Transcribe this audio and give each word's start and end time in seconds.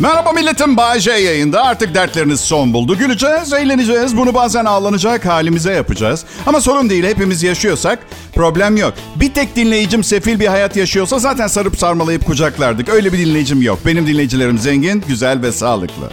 Merhaba 0.00 0.32
milletim 0.32 0.76
Bay 0.76 1.00
J 1.00 1.10
yayında. 1.10 1.62
Artık 1.62 1.94
dertleriniz 1.94 2.40
son 2.40 2.72
buldu. 2.72 2.98
Güleceğiz, 2.98 3.52
eğleneceğiz. 3.52 4.16
Bunu 4.16 4.34
bazen 4.34 4.64
ağlanacak 4.64 5.26
halimize 5.26 5.72
yapacağız. 5.72 6.24
Ama 6.46 6.60
sorun 6.60 6.90
değil. 6.90 7.04
Hepimiz 7.04 7.42
yaşıyorsak 7.42 7.98
problem 8.34 8.76
yok. 8.76 8.94
Bir 9.16 9.34
tek 9.34 9.56
dinleyicim 9.56 10.04
sefil 10.04 10.40
bir 10.40 10.46
hayat 10.46 10.76
yaşıyorsa 10.76 11.18
zaten 11.18 11.46
sarıp 11.46 11.78
sarmalayıp 11.78 12.26
kucaklardık. 12.26 12.88
Öyle 12.88 13.12
bir 13.12 13.18
dinleyicim 13.18 13.62
yok. 13.62 13.78
Benim 13.86 14.06
dinleyicilerim 14.06 14.58
zengin, 14.58 15.04
güzel 15.08 15.42
ve 15.42 15.52
sağlıklı. 15.52 16.10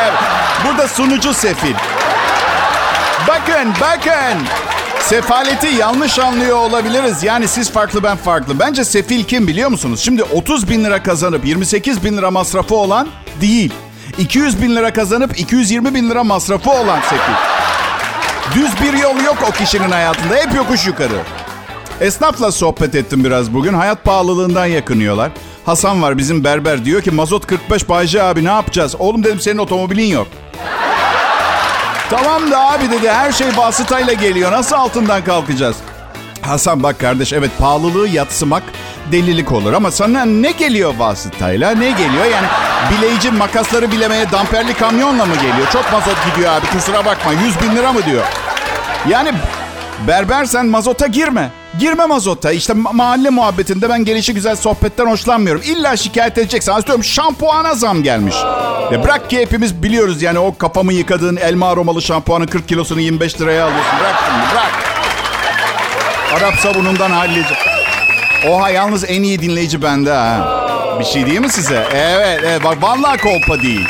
Evet, 0.00 0.12
burada 0.66 0.88
sunucu 0.88 1.34
sefil. 1.34 1.74
Bakın, 3.28 3.72
bakın. 3.80 4.38
Sefaleti 5.02 5.66
yanlış 5.66 6.18
anlıyor 6.18 6.56
olabiliriz. 6.56 7.22
Yani 7.22 7.48
siz 7.48 7.70
farklı 7.70 8.02
ben 8.02 8.16
farklı. 8.16 8.58
Bence 8.58 8.84
sefil 8.84 9.24
kim 9.24 9.46
biliyor 9.46 9.70
musunuz? 9.70 10.00
Şimdi 10.00 10.22
30 10.22 10.68
bin 10.70 10.84
lira 10.84 11.02
kazanıp 11.02 11.46
28 11.46 12.04
bin 12.04 12.16
lira 12.16 12.30
masrafı 12.30 12.74
olan 12.74 13.08
değil. 13.40 13.72
200 14.18 14.62
bin 14.62 14.76
lira 14.76 14.92
kazanıp 14.92 15.40
220 15.40 15.94
bin 15.94 16.10
lira 16.10 16.24
masrafı 16.24 16.70
olan 16.70 17.00
sefil. 17.00 17.32
Düz 18.54 18.70
bir 18.82 18.98
yol 18.98 19.16
yok 19.24 19.36
o 19.48 19.50
kişinin 19.52 19.90
hayatında. 19.90 20.34
Hep 20.36 20.54
yokuş 20.54 20.86
yukarı. 20.86 21.22
Esnafla 22.00 22.52
sohbet 22.52 22.94
ettim 22.94 23.24
biraz 23.24 23.54
bugün. 23.54 23.74
Hayat 23.74 24.04
pahalılığından 24.04 24.66
yakınıyorlar. 24.66 25.30
Hasan 25.66 26.02
var 26.02 26.18
bizim 26.18 26.44
berber 26.44 26.84
diyor 26.84 27.02
ki 27.02 27.10
mazot 27.10 27.46
45 27.46 27.88
Bayce 27.88 28.22
abi 28.22 28.44
ne 28.44 28.50
yapacağız? 28.50 28.94
Oğlum 28.98 29.24
dedim 29.24 29.40
senin 29.40 29.58
otomobilin 29.58 30.06
yok. 30.06 30.26
Tamam 32.16 32.50
da 32.50 32.70
abi 32.70 32.90
dedi 32.90 33.10
her 33.10 33.32
şey 33.32 33.46
vasıtayla 33.56 34.12
geliyor. 34.12 34.52
Nasıl 34.52 34.76
altından 34.76 35.24
kalkacağız? 35.24 35.76
Hasan 36.42 36.82
bak 36.82 37.00
kardeş 37.00 37.32
evet 37.32 37.50
pahalılığı 37.58 38.08
yatsımak 38.08 38.62
delilik 39.12 39.52
olur. 39.52 39.72
Ama 39.72 39.90
sana 39.90 40.24
ne 40.24 40.50
geliyor 40.50 40.94
vasıtayla? 40.98 41.70
Ne 41.70 41.90
geliyor? 41.90 42.24
Yani 42.24 42.46
bileyici 42.90 43.30
makasları 43.30 43.92
bilemeye 43.92 44.30
damperli 44.32 44.74
kamyonla 44.74 45.26
mı 45.26 45.34
geliyor? 45.34 45.68
Çok 45.72 45.92
mazot 45.92 46.16
gidiyor 46.30 46.52
abi 46.52 46.66
kusura 46.66 47.04
bakma. 47.04 47.32
100 47.32 47.62
bin 47.62 47.76
lira 47.76 47.92
mı 47.92 48.04
diyor? 48.06 48.24
Yani 49.08 49.32
berber 50.08 50.44
sen 50.44 50.66
mazota 50.66 51.06
girme. 51.06 51.50
Girme 51.78 52.06
mazota. 52.06 52.52
İşte 52.52 52.72
mahalle 52.72 53.30
muhabbetinde 53.30 53.88
ben 53.88 54.04
gelişi 54.04 54.34
güzel 54.34 54.56
sohbetten 54.56 55.06
hoşlanmıyorum. 55.06 55.62
İlla 55.64 55.96
şikayet 55.96 56.38
edeceksin. 56.38 56.72
Atıyorum 56.72 57.04
şampuana 57.04 57.74
zam 57.74 58.02
gelmiş. 58.02 58.34
Ya 58.92 59.04
bırak 59.04 59.30
ki 59.30 59.38
hepimiz 59.38 59.82
biliyoruz 59.82 60.22
yani 60.22 60.38
o 60.38 60.56
kafamı 60.58 60.92
yıkadığın 60.92 61.36
elma 61.36 61.68
aromalı 61.68 62.02
şampuanın 62.02 62.46
40 62.46 62.68
kilosunu 62.68 63.00
25 63.00 63.40
liraya 63.40 63.64
alıyorsun. 63.64 63.92
Bırak 64.00 64.14
şimdi 64.26 64.52
bırak. 64.52 64.72
Arap 66.36 66.54
sabunundan 66.54 67.10
halledeceğim. 67.10 67.62
Oha 68.48 68.70
yalnız 68.70 69.04
en 69.10 69.22
iyi 69.22 69.42
dinleyici 69.42 69.82
bende 69.82 70.12
ha. 70.12 70.58
Bir 71.00 71.04
şey 71.04 71.26
değil 71.26 71.40
mi 71.40 71.48
size? 71.50 71.86
Evet, 71.94 72.40
evet 72.44 72.64
bak 72.64 72.82
vallahi 72.82 73.18
kolpa 73.20 73.62
değil. 73.62 73.88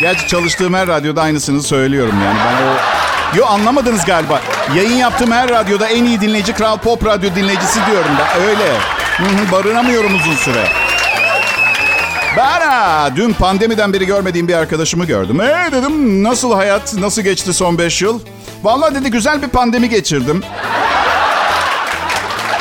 Gerçi 0.00 0.26
çalıştığım 0.26 0.74
her 0.74 0.86
radyoda 0.88 1.22
aynısını 1.22 1.62
söylüyorum 1.62 2.14
yani. 2.24 2.38
Ben 2.46 2.66
o 2.66 2.93
Yo 3.36 3.46
anlamadınız 3.46 4.04
galiba. 4.04 4.40
Yayın 4.76 4.96
yaptığım 4.96 5.32
her 5.32 5.50
radyoda 5.50 5.88
en 5.88 6.04
iyi 6.04 6.20
dinleyici 6.20 6.52
Kral 6.52 6.78
Pop 6.78 7.06
Radyo 7.06 7.34
dinleyicisi 7.34 7.80
diyorum 7.90 8.10
ben. 8.18 8.42
Öyle. 8.42 8.72
Barınamıyorum 9.52 10.14
uzun 10.14 10.34
süre. 10.34 10.64
Ben 12.36 12.60
ha, 12.60 13.10
dün 13.16 13.32
pandemiden 13.32 13.92
beri 13.92 14.06
görmediğim 14.06 14.48
bir 14.48 14.54
arkadaşımı 14.54 15.04
gördüm. 15.04 15.40
Ee 15.40 15.68
dedim 15.72 16.22
nasıl 16.22 16.54
hayat, 16.54 16.94
nasıl 16.94 17.22
geçti 17.22 17.52
son 17.54 17.78
5 17.78 18.02
yıl? 18.02 18.20
Vallahi 18.62 18.94
dedi 18.94 19.10
güzel 19.10 19.42
bir 19.42 19.48
pandemi 19.48 19.88
geçirdim. 19.88 20.42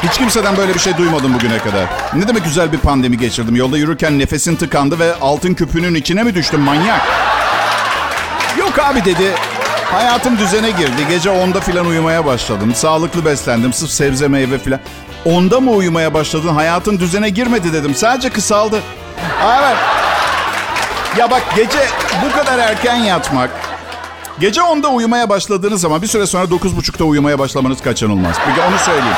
Hiç 0.03 0.17
kimseden 0.17 0.57
böyle 0.57 0.73
bir 0.73 0.79
şey 0.79 0.97
duymadım 0.97 1.33
bugüne 1.33 1.57
kadar. 1.57 1.85
Ne 2.13 2.27
demek 2.27 2.43
güzel 2.43 2.71
bir 2.71 2.77
pandemi 2.77 3.17
geçirdim? 3.17 3.55
Yolda 3.55 3.77
yürürken 3.77 4.19
nefesin 4.19 4.55
tıkandı 4.55 4.99
ve 4.99 5.15
altın 5.21 5.53
küpünün 5.53 5.95
içine 5.95 6.23
mi 6.23 6.35
düştüm 6.35 6.59
manyak? 6.59 7.01
Yok 8.57 8.79
abi 8.79 9.05
dedi. 9.05 9.31
Hayatım 9.93 10.37
düzene 10.37 10.71
girdi. 10.71 11.07
Gece 11.09 11.29
10'da 11.29 11.59
filan 11.61 11.85
uyumaya 11.85 12.25
başladım. 12.25 12.73
Sağlıklı 12.75 13.25
beslendim. 13.25 13.73
Sırf 13.73 13.89
sebze 13.91 14.27
meyve 14.27 14.59
filan. 14.59 14.79
Onda 15.25 15.59
mı 15.59 15.71
uyumaya 15.71 16.13
başladın? 16.13 16.47
Hayatın 16.47 16.99
düzene 16.99 17.29
girmedi 17.29 17.73
dedim. 17.73 17.95
Sadece 17.95 18.29
kısaldı. 18.29 18.81
Evet. 19.45 19.77
Ya 21.17 21.31
bak 21.31 21.41
gece 21.55 21.79
bu 22.25 22.35
kadar 22.35 22.59
erken 22.59 22.95
yatmak. 22.95 23.49
Gece 24.39 24.61
10'da 24.61 24.87
uyumaya 24.87 25.29
başladığınız 25.29 25.81
zaman 25.81 26.01
bir 26.01 26.07
süre 26.07 26.27
sonra 26.27 26.43
9.30'da 26.45 27.03
uyumaya 27.03 27.39
başlamanız 27.39 27.81
kaçınılmaz. 27.81 28.35
Bir 28.47 28.71
onu 28.71 28.79
söyleyeyim. 28.79 29.17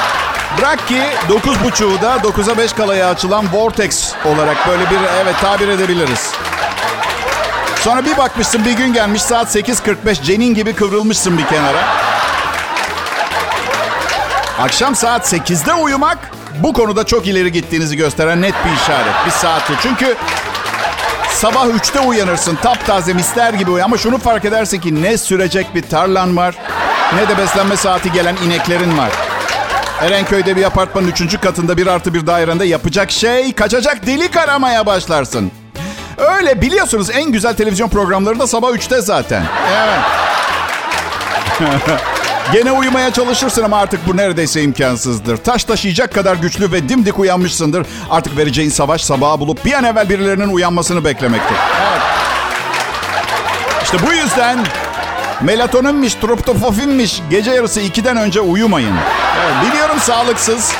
Bırak 0.57 0.87
ki 0.87 1.01
9.30'u 1.29 2.01
da 2.01 2.15
9'a 2.15 2.57
5 2.57 2.73
kalaya 2.73 3.09
açılan 3.09 3.45
Vortex 3.53 4.13
olarak 4.25 4.67
böyle 4.67 4.89
bir 4.89 4.99
evet 5.23 5.35
tabir 5.41 5.67
edebiliriz. 5.67 6.31
Sonra 7.85 8.05
bir 8.05 8.17
bakmışsın 8.17 8.65
bir 8.65 8.71
gün 8.71 8.93
gelmiş 8.93 9.21
saat 9.21 9.55
8.45 9.55 10.23
cenin 10.23 10.53
gibi 10.53 10.73
kıvrılmışsın 10.73 11.37
bir 11.37 11.45
kenara. 11.45 11.83
Akşam 14.59 14.95
saat 14.95 15.33
8'de 15.33 15.73
uyumak 15.73 16.17
bu 16.63 16.73
konuda 16.73 17.03
çok 17.03 17.27
ileri 17.27 17.51
gittiğinizi 17.51 17.97
gösteren 17.97 18.41
net 18.41 18.53
bir 18.65 18.81
işaret. 18.81 19.25
Bir 19.25 19.31
saati. 19.31 19.73
Çünkü 19.81 20.15
sabah 21.29 21.65
3'te 21.65 21.99
uyanırsın 21.99 22.55
taptaze 22.55 23.13
misler 23.13 23.53
gibi 23.53 23.71
uyan. 23.71 23.85
Ama 23.85 23.97
şunu 23.97 24.17
fark 24.17 24.45
edersin 24.45 24.79
ki 24.79 25.03
ne 25.03 25.17
sürecek 25.17 25.75
bir 25.75 25.81
tarlan 25.81 26.37
var 26.37 26.55
ne 27.15 27.29
de 27.29 27.37
beslenme 27.37 27.77
saati 27.77 28.11
gelen 28.11 28.35
ineklerin 28.35 28.97
var. 28.97 29.11
Erenköy'de 30.01 30.55
bir 30.55 30.63
apartmanın 30.63 31.07
3. 31.07 31.39
katında 31.41 31.77
bir 31.77 31.87
artı 31.87 32.13
bir 32.13 32.27
dairende 32.27 32.65
yapacak 32.65 33.11
şey 33.11 33.53
kaçacak 33.53 34.05
delik 34.05 34.37
aramaya 34.37 34.85
başlarsın. 34.85 35.51
Öyle 36.17 36.61
biliyorsunuz 36.61 37.09
en 37.13 37.31
güzel 37.31 37.53
televizyon 37.53 37.89
programları 37.89 38.39
da 38.39 38.47
sabah 38.47 38.69
3'te 38.69 39.01
zaten. 39.01 39.43
Evet. 39.71 39.99
Gene 42.53 42.71
uyumaya 42.71 43.13
çalışırsın 43.13 43.63
ama 43.63 43.77
artık 43.77 44.07
bu 44.07 44.17
neredeyse 44.17 44.61
imkansızdır. 44.61 45.37
Taş 45.37 45.63
taşıyacak 45.63 46.13
kadar 46.13 46.35
güçlü 46.35 46.71
ve 46.71 46.89
dimdik 46.89 47.19
uyanmışsındır. 47.19 47.87
Artık 48.09 48.37
vereceğin 48.37 48.69
savaş 48.69 49.03
sabaha 49.03 49.39
bulup 49.39 49.65
bir 49.65 49.73
an 49.73 49.83
evvel 49.83 50.09
birilerinin 50.09 50.53
uyanmasını 50.53 51.05
beklemektir. 51.05 51.55
Evet. 51.89 52.01
İşte 53.83 53.97
bu 54.07 54.13
yüzden 54.13 54.59
melatoninmiş, 55.41 56.13
troptofofinmiş 56.13 57.21
gece 57.29 57.51
yarısı 57.51 57.81
2'den 57.81 58.17
önce 58.17 58.41
uyumayın. 58.41 58.95
Evet, 59.43 59.71
biliyorum 59.71 59.97
sağlıksız. 59.99 60.73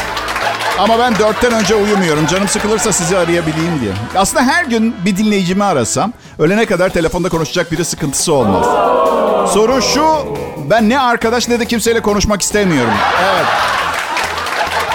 Ama 0.80 1.00
ben 1.00 1.20
dörtten 1.20 1.52
önce 1.54 1.76
uyumuyorum. 1.76 2.28
Canım 2.28 2.48
sıkılırsa 2.48 2.92
sizi 2.92 3.18
arayabileyim 3.18 3.82
diye. 3.82 3.92
Aslında 4.16 4.44
her 4.44 4.66
gün 4.66 4.96
bir 5.06 5.18
dinleyicimi 5.18 5.64
arasam... 5.64 6.14
...ölene 6.40 6.66
kadar 6.66 6.90
telefonda 6.90 7.30
konuşacak 7.30 7.72
biri 7.72 7.86
sıkıntısı 7.86 8.34
olmaz. 8.34 8.66
Sorun 9.54 9.80
şu... 9.80 10.06
...ben 10.70 10.90
ne 10.90 11.00
arkadaş 11.00 11.48
ne 11.48 11.60
de 11.60 11.66
kimseyle 11.66 12.02
konuşmak 12.02 12.42
istemiyorum. 12.42 12.94
Evet. 13.34 13.46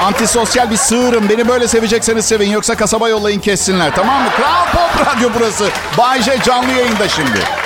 Antisosyal 0.03 0.71
bir 0.71 0.77
sığırım. 0.77 1.29
Beni 1.29 1.49
böyle 1.49 1.69
sevecekseniz 1.69 2.25
sevin. 2.25 2.51
Yoksa 2.51 2.75
kasaba 2.75 3.09
yollayın 3.09 3.41
kessinler. 3.41 3.95
Tamam 3.95 4.23
mı? 4.23 4.29
Kral 4.37 4.67
Pop 4.73 5.07
Radyo 5.07 5.31
burası. 5.39 5.69
Bay 5.99 6.23
J 6.23 6.43
canlı 6.43 6.73
yayında 6.73 7.09
şimdi. 7.09 7.59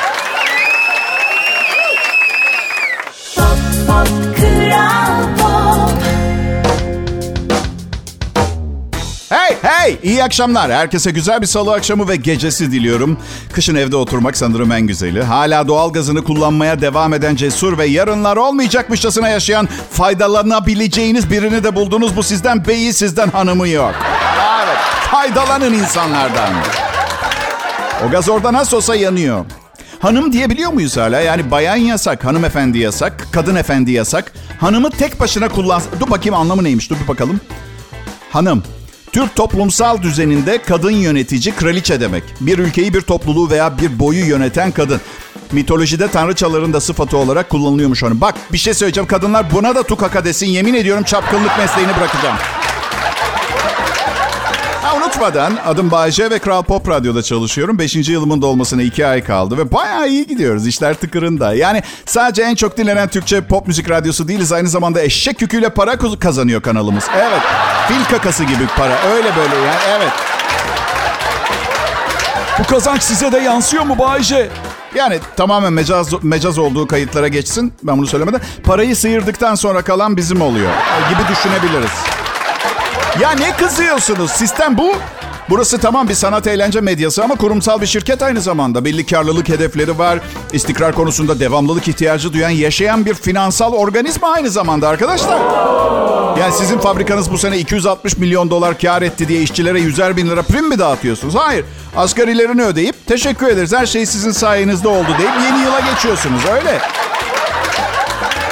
Hey 9.35 9.57
hey 9.63 9.99
iyi 10.03 10.25
akşamlar. 10.25 10.73
Herkese 10.73 11.11
güzel 11.11 11.41
bir 11.41 11.47
salı 11.47 11.73
akşamı 11.75 12.09
ve 12.09 12.17
gecesi 12.17 12.73
diliyorum. 12.73 13.19
Kışın 13.53 13.75
evde 13.75 13.97
oturmak 13.97 14.37
sanırım 14.37 14.73
en 14.73 14.81
güzeli. 14.81 15.23
Hala 15.23 15.69
doğal 15.69 15.93
gazını 15.93 16.25
kullanmaya 16.25 16.81
devam 16.81 17.15
eden 17.15 17.37
cesur 17.37 17.79
ve 17.79 17.87
yarınlar 17.87 18.37
olmayacakmışçasına 18.37 19.29
yaşayan 19.29 19.69
faydalanabileceğiniz 19.91 21.31
birini 21.31 21.65
de 21.65 21.75
buldunuz. 21.75 22.17
Bu 22.17 22.23
sizden 22.23 22.67
beyi 22.67 22.93
sizden 22.93 23.29
hanımı 23.29 23.69
yok. 23.69 23.95
Evet 24.65 24.79
faydalanın 25.11 25.73
insanlardan. 25.73 26.55
O 28.09 28.11
gaz 28.11 28.29
orada 28.29 28.53
nasıl 28.53 28.77
olsa 28.77 28.95
yanıyor. 28.95 29.45
Hanım 30.01 30.33
diyebiliyor 30.33 30.73
muyuz 30.73 30.97
hala? 30.97 31.21
Yani 31.21 31.51
bayan 31.51 31.77
yasak, 31.77 32.25
hanımefendi 32.25 32.79
yasak, 32.79 33.29
kadın 33.33 33.55
efendi 33.55 33.93
yasak. 33.93 34.33
Hanımı 34.61 34.91
tek 34.91 35.21
başına 35.21 35.49
kullan... 35.49 35.83
Dur 36.01 36.11
bakayım 36.11 36.35
anlamı 36.35 36.65
neymiş 36.65 36.91
dur 36.91 36.97
bir 37.03 37.09
bakalım. 37.09 37.41
Hanım. 38.31 38.63
Türk 39.15 39.37
toplumsal 39.37 40.03
düzeninde 40.03 40.63
kadın 40.63 40.91
yönetici 40.91 41.55
kraliçe 41.55 42.01
demek. 42.01 42.25
Bir 42.41 42.59
ülkeyi 42.59 42.95
bir 42.95 43.01
topluluğu 43.01 43.51
veya 43.51 43.79
bir 43.79 43.99
boyu 43.99 44.27
yöneten 44.27 44.71
kadın. 44.71 45.01
Mitolojide 45.53 46.09
tanrıçaların 46.09 46.73
da 46.73 46.81
sıfatı 46.81 47.17
olarak 47.17 47.51
kullanılıyormuş 47.51 48.03
onu. 48.03 48.21
Bak 48.21 48.35
bir 48.53 48.59
şey 48.59 48.75
söyleyeceğim. 48.75 49.09
Kadınlar 49.09 49.47
buna 49.55 49.75
da 49.75 49.83
tukaka 49.83 50.25
desin. 50.25 50.47
Yemin 50.47 50.75
ediyorum 50.75 51.05
çapkınlık 51.05 51.59
mesleğini 51.59 51.97
bırakacağım. 51.97 52.37
Unutmadan 55.05 55.59
adım 55.67 55.91
Bayece 55.91 56.31
ve 56.31 56.39
Kral 56.39 56.63
Pop 56.63 56.89
Radyo'da 56.89 57.23
çalışıyorum. 57.23 57.79
Beşinci 57.79 58.13
yılımın 58.13 58.43
dolmasına 58.43 58.83
iki 58.83 59.07
ay 59.07 59.25
kaldı 59.25 59.59
ve 59.59 59.73
bayağı 59.73 60.09
iyi 60.09 60.27
gidiyoruz. 60.27 60.67
İşler 60.67 60.95
tıkırında. 60.95 61.55
Yani 61.55 61.83
sadece 62.07 62.43
en 62.43 62.55
çok 62.55 62.79
dinlenen 62.79 63.09
Türkçe 63.09 63.41
pop 63.41 63.67
müzik 63.67 63.91
radyosu 63.91 64.29
değiliz. 64.29 64.53
Aynı 64.53 64.69
zamanda 64.69 65.03
eşek 65.03 65.43
yüküyle 65.43 65.69
para 65.69 65.99
kazanıyor 66.19 66.63
kanalımız. 66.63 67.05
Evet. 67.17 67.41
Fil 67.89 68.17
kakası 68.17 68.45
gibi 68.45 68.67
para. 68.77 68.99
Öyle 69.15 69.37
böyle 69.37 69.55
yani. 69.57 69.77
Evet. 69.99 70.13
Bu 72.59 72.65
kazanç 72.65 73.03
size 73.03 73.33
de 73.33 73.39
yansıyor 73.39 73.85
mu 73.85 73.99
Bayce? 73.99 74.51
Yani 74.95 75.19
tamamen 75.37 75.73
mecaz, 75.73 76.23
mecaz 76.23 76.59
olduğu 76.59 76.87
kayıtlara 76.87 77.29
geçsin. 77.29 77.73
Ben 77.83 77.99
bunu 77.99 78.07
söylemeden. 78.07 78.41
Parayı 78.65 78.97
sıyırdıktan 78.97 79.55
sonra 79.55 79.83
kalan 79.83 80.17
bizim 80.17 80.41
oluyor. 80.41 80.71
Gibi 81.11 81.29
düşünebiliriz. 81.29 82.24
Ya 83.21 83.31
ne 83.31 83.57
kızıyorsunuz? 83.57 84.31
Sistem 84.31 84.79
bu. 84.79 84.93
Burası 85.51 85.79
tamam 85.79 86.09
bir 86.09 86.15
sanat 86.15 86.47
eğlence 86.47 86.81
medyası 86.81 87.25
ama 87.25 87.35
kurumsal 87.35 87.81
bir 87.81 87.87
şirket 87.87 88.23
aynı 88.23 88.41
zamanda. 88.41 88.85
Belli 88.85 89.07
karlılık 89.07 89.49
hedefleri 89.49 89.99
var. 89.99 90.19
İstikrar 90.53 90.95
konusunda 90.95 91.41
devamlılık 91.41 91.89
ihtiyacı 91.89 92.33
duyan 92.33 92.51
yaşayan 92.51 93.07
bir 93.07 93.15
finansal 93.15 93.73
organizma 93.73 94.29
aynı 94.29 94.51
zamanda 94.51 94.89
arkadaşlar. 94.89 95.41
Yani 96.41 96.53
sizin 96.53 96.79
fabrikanız 96.79 97.33
bu 97.33 97.39
sene 97.39 97.59
260 97.59 98.17
milyon 98.17 98.51
dolar 98.51 98.79
kar 98.79 99.03
etti 99.03 99.29
diye 99.29 99.43
işçilere 99.43 99.79
100'er 99.79 100.17
bin 100.17 100.31
lira 100.31 100.43
prim 100.43 100.69
mi 100.69 100.79
dağıtıyorsunuz? 100.79 101.35
Hayır. 101.35 101.65
Asgarilerini 101.97 102.63
ödeyip 102.63 103.07
teşekkür 103.07 103.47
ederiz 103.47 103.73
her 103.73 103.87
şey 103.87 104.07
sizin 104.07 104.31
sayenizde 104.33 104.89
oldu 104.89 105.09
deyip 105.19 105.33
yeni 105.45 105.63
yıla 105.65 105.81
geçiyorsunuz 105.81 106.43
öyle. 106.55 106.81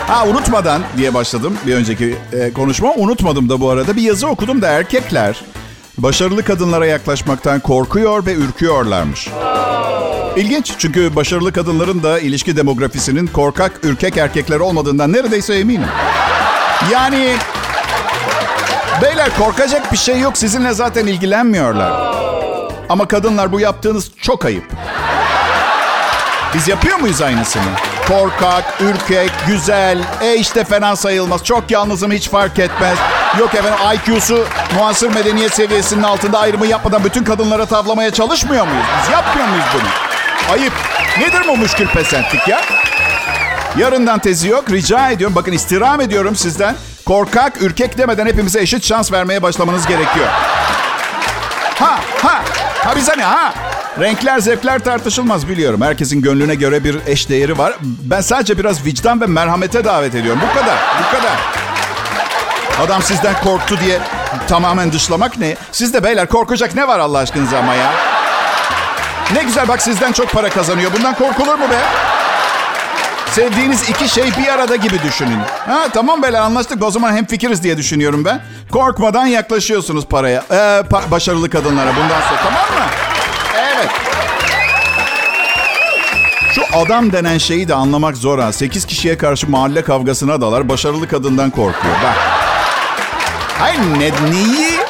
Ha 0.07 0.27
unutmadan 0.27 0.83
diye 0.97 1.15
başladım 1.15 1.59
bir 1.67 1.75
önceki 1.75 2.17
e, 2.33 2.53
konuşma. 2.53 2.95
Unutmadım 2.97 3.49
da 3.49 3.61
bu 3.61 3.71
arada 3.71 3.97
bir 3.97 4.03
yazı 4.03 4.29
okudum 4.29 4.63
da 4.63 4.69
erkekler 4.69 5.43
başarılı 5.99 6.43
kadınlara 6.45 6.87
yaklaşmaktan 6.87 7.61
korkuyor 7.61 8.27
ve 8.27 8.35
ürküyorlarmış. 8.35 9.29
İlginç 10.37 10.73
çünkü 10.79 11.17
başarılı 11.17 11.53
kadınların 11.53 12.03
da 12.03 12.21
ilişki 12.21 12.57
demografisinin 12.57 13.27
korkak, 13.27 13.81
ürkek 13.83 14.17
erkekler 14.17 14.61
olmadığından 14.61 15.13
neredeyse 15.13 15.55
eminim. 15.55 15.89
Yani 16.93 17.37
beyler 19.03 19.37
korkacak 19.39 19.93
bir 19.93 19.97
şey 19.97 20.21
yok 20.21 20.39
sizinle 20.39 20.73
zaten 20.73 21.07
ilgilenmiyorlar. 21.07 22.15
Ama 22.89 23.09
kadınlar 23.09 23.53
bu 23.53 23.61
yaptığınız 23.61 24.11
çok 24.21 24.45
ayıp. 24.45 24.65
Biz 26.55 26.69
yapıyor 26.69 26.99
muyuz 26.99 27.23
aynısını? 27.23 27.63
Korkak, 28.09 28.65
ürkek, 28.81 29.31
güzel, 29.47 29.99
e 30.21 30.35
işte 30.35 30.65
fena 30.65 30.97
sayılmaz. 30.97 31.45
Çok 31.45 31.71
yalnızım 31.71 32.13
hiç 32.13 32.31
fark 32.31 32.59
etmez. 32.59 32.99
Yok 33.39 33.55
efendim 33.55 33.79
IQ'su 33.95 34.45
muasır 34.75 35.15
medeniyet 35.15 35.55
seviyesinin 35.55 36.03
altında 36.03 36.39
ayrımı 36.39 36.67
yapmadan 36.67 37.05
bütün 37.05 37.25
kadınlara 37.25 37.67
tavlamaya 37.67 38.11
çalışmıyor 38.11 38.67
muyuz? 38.67 38.87
Biz 39.03 39.13
yapmıyor 39.13 39.49
muyuz 39.49 39.65
bunu? 39.75 39.89
Ayıp. 40.53 40.73
Nedir 41.19 41.49
bu 41.49 41.57
müşkül 41.57 41.87
pesentlik 41.87 42.49
ya? 42.49 42.61
Yarından 43.79 44.19
tezi 44.19 44.49
yok. 44.49 44.71
Rica 44.71 45.11
ediyorum. 45.11 45.37
Bakın 45.37 45.53
istirham 45.53 46.01
ediyorum 46.01 46.37
sizden. 46.37 46.75
Korkak, 47.07 47.63
ürkek 47.63 47.99
demeden 47.99 48.27
hepimize 48.27 48.61
eşit 48.61 48.85
şans 48.85 49.13
vermeye 49.13 49.43
başlamanız 49.43 49.87
gerekiyor. 49.87 50.27
Ha, 51.79 52.01
ha. 52.23 52.43
Ha 52.85 52.97
bize 52.97 53.19
ne 53.19 53.25
ha? 53.25 53.55
Renkler, 54.01 54.39
zevkler 54.39 54.79
tartışılmaz 54.79 55.49
biliyorum. 55.49 55.81
Herkesin 55.81 56.23
gönlüne 56.23 56.55
göre 56.55 56.85
bir 56.85 56.97
eş 57.07 57.29
değeri 57.29 57.59
var. 57.59 57.75
Ben 57.83 58.21
sadece 58.21 58.59
biraz 58.59 58.85
vicdan 58.85 59.21
ve 59.21 59.27
merhamete 59.27 59.85
davet 59.85 60.15
ediyorum. 60.15 60.41
Bu 60.51 60.59
kadar, 60.61 60.77
bu 61.01 61.17
kadar. 61.17 61.33
Adam 62.87 63.03
sizden 63.03 63.35
korktu 63.45 63.79
diye 63.85 63.99
tamamen 64.49 64.93
dışlamak 64.93 65.39
ne? 65.39 65.57
Sizde 65.73 66.05
beyler 66.05 66.29
korkacak 66.29 66.75
ne 66.75 66.89
var 66.89 66.99
Allah 66.99 67.19
aşkınıza 67.19 67.59
ama 67.59 67.75
ya? 67.75 67.93
Ne 69.35 69.43
güzel 69.43 69.69
bak 69.69 69.83
sizden 69.83 70.13
çok 70.13 70.31
para 70.31 70.51
kazanıyor. 70.51 70.91
Bundan 70.99 71.15
korkulur 71.15 71.55
mu 71.59 71.71
be? 71.71 71.79
Sevdiğiniz 73.31 73.91
iki 73.91 74.09
şey 74.09 74.25
bir 74.39 74.49
arada 74.49 74.77
gibi 74.77 75.03
düşünün. 75.03 75.39
Ha 75.67 75.89
tamam 75.95 76.23
beyler 76.23 76.41
anlaştık. 76.41 76.83
O 76.83 76.91
zaman 76.91 77.17
hem 77.17 77.25
fikiriz 77.27 77.63
diye 77.63 77.77
düşünüyorum 77.77 78.25
ben. 78.25 78.41
Korkmadan 78.73 79.27
yaklaşıyorsunuz 79.27 80.07
paraya. 80.07 80.45
Ee, 80.51 80.55
pa- 80.91 81.11
başarılı 81.11 81.51
kadınlara 81.51 81.91
bundan 81.97 82.21
sonra 82.21 82.41
tamam 82.45 82.63
mı? 82.63 82.87
Şu 86.55 86.63
adam 86.73 87.13
denen 87.13 87.39
şeyi 87.39 87.69
de 87.69 87.75
anlamak 87.75 88.17
zor 88.17 88.39
ha. 88.39 88.53
Sekiz 88.53 88.85
kişiye 88.85 89.19
karşı 89.19 89.51
mahalle 89.51 89.83
kavgasına 89.83 90.41
dalar. 90.41 90.69
Başarılı 90.69 91.09
kadından 91.09 91.51
korkuyor. 91.51 91.95
Bak. 92.05 92.17
Hayır 93.59 93.79
ne, 93.79 94.31
neyi, 94.31 94.81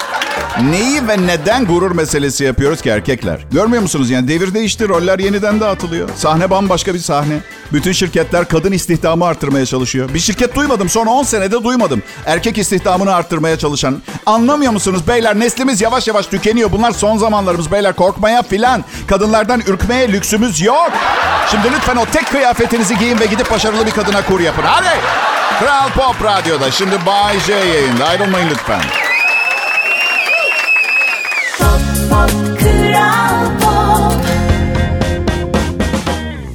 neyi 0.60 1.08
ve 1.08 1.26
neden 1.26 1.64
gurur 1.66 1.90
meselesi 1.90 2.44
yapıyoruz 2.44 2.82
ki 2.82 2.88
erkekler? 2.90 3.38
Görmüyor 3.50 3.82
musunuz 3.82 4.10
yani 4.10 4.28
devir 4.28 4.54
değişti, 4.54 4.88
roller 4.88 5.19
yeniden 5.19 5.60
dağıtılıyor. 5.60 6.08
Sahne 6.16 6.50
bambaşka 6.50 6.94
bir 6.94 6.99
sahne. 6.99 7.34
Bütün 7.72 7.93
şirketler 7.93 8.49
kadın 8.49 8.72
istihdamı 8.72 9.25
arttırmaya 9.25 9.66
çalışıyor. 9.66 10.14
Bir 10.14 10.19
şirket 10.19 10.54
duymadım, 10.56 10.88
son 10.88 11.06
10 11.06 11.22
senede 11.22 11.64
duymadım. 11.64 12.02
Erkek 12.26 12.58
istihdamını 12.58 13.14
arttırmaya 13.14 13.58
çalışan. 13.58 14.02
Anlamıyor 14.26 14.72
musunuz 14.72 15.02
beyler? 15.08 15.38
Neslimiz 15.38 15.81
yavaş 15.81 16.08
yavaş 16.08 16.26
tükeniyor. 16.26 16.72
Bunlar 16.72 16.90
son 16.90 17.16
zamanlarımız 17.16 17.72
beyler. 17.72 17.96
Korkmaya 17.96 18.43
filan. 18.43 18.84
Kadınlardan 19.08 19.60
ürkmeye 19.66 20.12
lüksümüz 20.12 20.60
yok. 20.60 20.90
Şimdi 21.50 21.72
lütfen 21.76 21.96
o 21.96 22.05
tek 22.05 22.26
kıyafetinizi 22.31 22.98
giyin 22.98 23.20
ve 23.20 23.26
gidip 23.26 23.50
başarılı 23.50 23.87
bir 23.87 23.90
kadına 23.90 24.25
kur 24.25 24.40
yapın. 24.40 24.62
Hadi! 24.66 24.96
Kral 25.60 25.88
Pop 25.88 26.25
Radyo'da. 26.25 26.70
Şimdi 26.70 27.06
Bay 27.06 27.40
J 27.40 27.52
yayında. 27.52 28.05
Ayrılmayın 28.06 28.50
lütfen. 28.50 29.12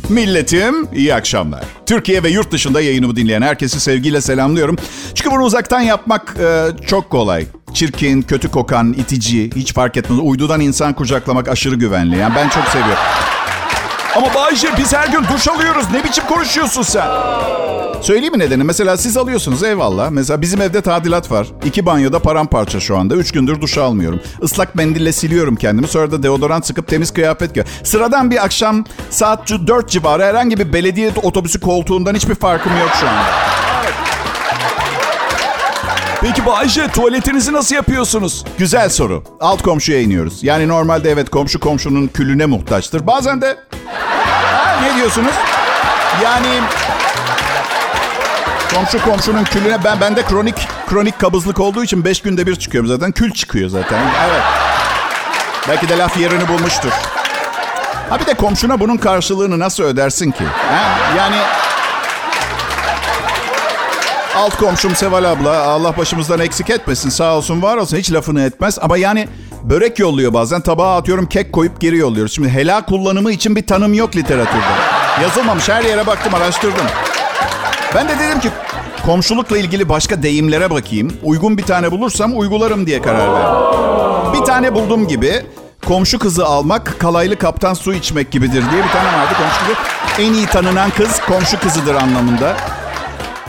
Milletim 0.09 0.87
iyi 0.93 1.15
akşamlar. 1.15 1.63
Türkiye 1.85 2.23
ve 2.23 2.29
yurt 2.29 2.51
dışında 2.51 2.81
yayınımı 2.81 3.15
dinleyen 3.15 3.41
herkesi 3.41 3.79
sevgiyle 3.79 4.21
selamlıyorum. 4.21 4.77
Çünkü 5.15 5.31
bunu 5.31 5.43
uzaktan 5.43 5.81
yapmak 5.81 6.35
e, 6.39 6.65
çok 6.87 7.09
kolay. 7.09 7.45
Çirkin, 7.73 8.21
kötü 8.21 8.51
kokan, 8.51 8.93
itici, 8.93 9.49
hiç 9.55 9.73
fark 9.73 9.97
etmez. 9.97 10.19
Uydudan 10.19 10.61
insan 10.61 10.93
kucaklamak 10.93 11.47
aşırı 11.47 11.75
güvenli. 11.75 12.17
Yani 12.17 12.35
ben 12.35 12.49
çok 12.49 12.63
seviyorum. 12.63 13.03
Ama 14.17 14.33
Bayce 14.35 14.67
biz 14.77 14.93
her 14.93 15.07
gün 15.07 15.23
duş 15.35 15.47
alıyoruz. 15.47 15.85
Ne 15.91 16.03
biçim 16.03 16.23
konuşuyorsun 16.25 16.81
sen? 16.81 17.07
Söyleyeyim 18.01 18.33
mi 18.33 18.39
nedeni? 18.39 18.63
Mesela 18.63 18.97
siz 18.97 19.17
alıyorsunuz 19.17 19.63
eyvallah. 19.63 20.09
Mesela 20.09 20.41
bizim 20.41 20.61
evde 20.61 20.81
tadilat 20.81 21.31
var. 21.31 21.47
İki 21.65 21.85
banyoda 21.85 22.19
paramparça 22.19 22.79
şu 22.79 22.97
anda. 22.97 23.15
Üç 23.15 23.31
gündür 23.31 23.61
duş 23.61 23.77
almıyorum. 23.77 24.21
Islak 24.41 24.75
mendille 24.75 25.11
siliyorum 25.11 25.55
kendimi. 25.55 25.87
Sonra 25.87 26.11
da 26.11 26.23
deodorant 26.23 26.65
sıkıp 26.65 26.87
temiz 26.87 27.13
kıyafet 27.13 27.53
giyiyorum. 27.53 27.73
Sıradan 27.83 28.31
bir 28.31 28.43
akşam 28.45 28.85
saat 29.09 29.49
4 29.67 29.89
civarı 29.89 30.23
herhangi 30.23 30.57
bir 30.59 30.73
belediye 30.73 31.11
otobüsü 31.23 31.59
koltuğundan 31.59 32.15
hiçbir 32.15 32.35
farkım 32.35 32.71
yok 32.79 32.89
şu 32.99 33.07
anda. 33.07 33.23
Peki 36.27 36.45
Bayce 36.45 36.87
tuvaletinizi 36.87 37.53
nasıl 37.53 37.75
yapıyorsunuz? 37.75 38.45
Güzel 38.57 38.89
soru. 38.89 39.23
Alt 39.39 39.61
komşuya 39.61 40.01
iniyoruz. 40.01 40.43
Yani 40.43 40.67
normalde 40.67 41.11
evet 41.11 41.29
komşu 41.29 41.59
komşunun 41.59 42.07
külüne 42.07 42.45
muhtaçtır. 42.45 43.07
Bazen 43.07 43.41
de... 43.41 43.57
Ha, 44.53 44.81
ne 44.81 44.95
diyorsunuz? 44.95 45.33
Yani... 46.23 46.47
Komşu 48.73 49.03
komşunun 49.03 49.43
külüne... 49.43 49.83
Ben 49.83 50.01
bende 50.01 50.23
kronik 50.23 50.67
kronik 50.89 51.19
kabızlık 51.19 51.59
olduğu 51.59 51.83
için 51.83 52.05
5 52.05 52.21
günde 52.21 52.47
bir 52.47 52.55
çıkıyorum 52.55 52.89
zaten. 52.89 53.11
Kül 53.11 53.31
çıkıyor 53.31 53.69
zaten. 53.69 53.99
Evet. 54.29 54.43
Belki 55.67 55.89
de 55.89 55.97
laf 55.97 56.17
yerini 56.17 56.47
bulmuştur. 56.47 56.91
Ha 58.09 58.19
bir 58.19 58.25
de 58.25 58.33
komşuna 58.33 58.79
bunun 58.79 58.97
karşılığını 58.97 59.59
nasıl 59.59 59.83
ödersin 59.83 60.31
ki? 60.31 60.43
Ha? 60.45 61.15
Yani 61.17 61.35
alt 64.37 64.57
komşum 64.57 64.95
Seval 64.95 65.23
abla 65.23 65.63
Allah 65.63 65.97
başımızdan 65.97 66.39
eksik 66.39 66.69
etmesin 66.69 67.09
sağ 67.09 67.37
olsun 67.37 67.61
var 67.61 67.77
olsun 67.77 67.97
hiç 67.97 68.11
lafını 68.13 68.41
etmez. 68.41 68.79
Ama 68.81 68.97
yani 68.97 69.27
börek 69.63 69.99
yolluyor 69.99 70.33
bazen 70.33 70.61
tabağa 70.61 70.97
atıyorum 70.97 71.25
kek 71.25 71.53
koyup 71.53 71.81
geri 71.81 71.97
yolluyoruz. 71.97 72.33
Şimdi 72.33 72.49
helal 72.49 72.81
kullanımı 72.81 73.31
için 73.31 73.55
bir 73.55 73.67
tanım 73.67 73.93
yok 73.93 74.15
literatürde. 74.15 74.63
Yazılmamış 75.21 75.69
her 75.69 75.83
yere 75.83 76.07
baktım 76.07 76.33
araştırdım. 76.33 76.85
Ben 77.95 78.07
de 78.07 78.19
dedim 78.19 78.39
ki 78.39 78.49
komşulukla 79.05 79.57
ilgili 79.57 79.89
başka 79.89 80.23
deyimlere 80.23 80.69
bakayım. 80.69 81.13
Uygun 81.23 81.57
bir 81.57 81.63
tane 81.63 81.91
bulursam 81.91 82.39
uygularım 82.39 82.87
diye 82.87 83.01
karar 83.01 83.33
verdim. 83.33 84.33
Bir 84.33 84.45
tane 84.45 84.75
buldum 84.75 85.07
gibi 85.07 85.45
komşu 85.85 86.19
kızı 86.19 86.45
almak 86.45 86.99
kalaylı 86.99 87.35
kaptan 87.35 87.73
su 87.73 87.93
içmek 87.93 88.31
gibidir 88.31 88.63
diye 88.71 88.83
bir 88.83 88.89
tane 88.89 89.07
vardı 89.17 89.33
komşu. 89.37 89.81
En 90.21 90.33
iyi 90.33 90.45
tanınan 90.45 90.89
kız 90.89 91.19
komşu 91.27 91.59
kızıdır 91.59 91.95
anlamında. 91.95 92.55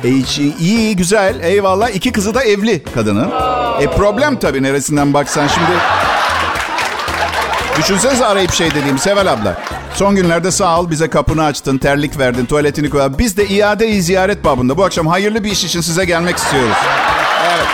E, 0.05 0.09
iyi, 0.09 0.57
iyi, 0.59 0.97
güzel, 0.97 1.41
eyvallah. 1.43 1.89
İki 1.89 2.13
kızı 2.13 2.35
da 2.35 2.45
evli 2.45 2.83
kadının. 2.95 3.31
E 3.81 3.87
problem 3.87 4.39
tabii 4.39 4.63
neresinden 4.63 5.15
baksan 5.15 5.47
şimdi. 5.47 5.71
Düşünsenize 7.79 8.27
arayıp 8.27 8.53
şey 8.53 8.75
dediğim 8.75 8.99
Seval 8.99 9.27
abla. 9.27 9.63
Son 9.95 10.15
günlerde 10.15 10.51
sağ 10.51 10.81
ol 10.81 10.91
bize 10.91 11.11
kapını 11.11 11.45
açtın, 11.45 11.79
terlik 11.79 12.19
verdin, 12.19 12.47
tuvaletini 12.47 12.91
koydun. 12.91 13.19
Biz 13.19 13.37
de 13.37 13.47
iade-i 13.47 14.03
ziyaret 14.03 14.45
babında 14.45 14.77
bu 14.77 14.85
akşam 14.85 15.07
hayırlı 15.07 15.45
bir 15.45 15.51
iş 15.51 15.65
için 15.65 15.81
size 15.81 16.05
gelmek 16.05 16.37
istiyoruz. 16.37 16.77
Evet. 17.55 17.67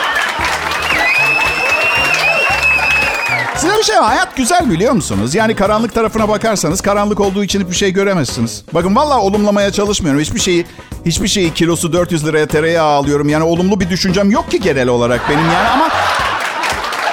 Şey 3.85 3.97
var. 3.97 4.05
Hayat 4.05 4.37
güzel 4.37 4.71
biliyor 4.71 4.93
musunuz? 4.93 5.35
Yani 5.35 5.55
karanlık 5.55 5.95
tarafına 5.95 6.29
bakarsanız 6.29 6.81
karanlık 6.81 7.21
olduğu 7.21 7.45
için 7.45 7.61
hiçbir 7.61 7.75
şey 7.75 7.93
göremezsiniz. 7.93 8.65
Bakın 8.73 8.97
vallahi 8.97 9.19
olumlamaya 9.19 9.73
çalışmıyorum. 9.73 10.21
Hiçbir 10.21 10.41
şeyi 10.41 10.67
hiçbir 11.07 11.29
şeyi 11.29 11.55
kilosu 11.55 11.93
400 11.93 12.27
liraya 12.27 12.47
tereyağı 12.47 12.89
alıyorum. 12.89 13.29
Yani 13.29 13.45
olumlu 13.45 13.81
bir 13.81 13.91
düşüncem 13.91 14.31
yok 14.31 14.51
ki 14.51 14.61
genel 14.61 14.89
olarak 14.89 15.21
benim 15.29 15.45
yani 15.45 15.69
ama 15.69 15.89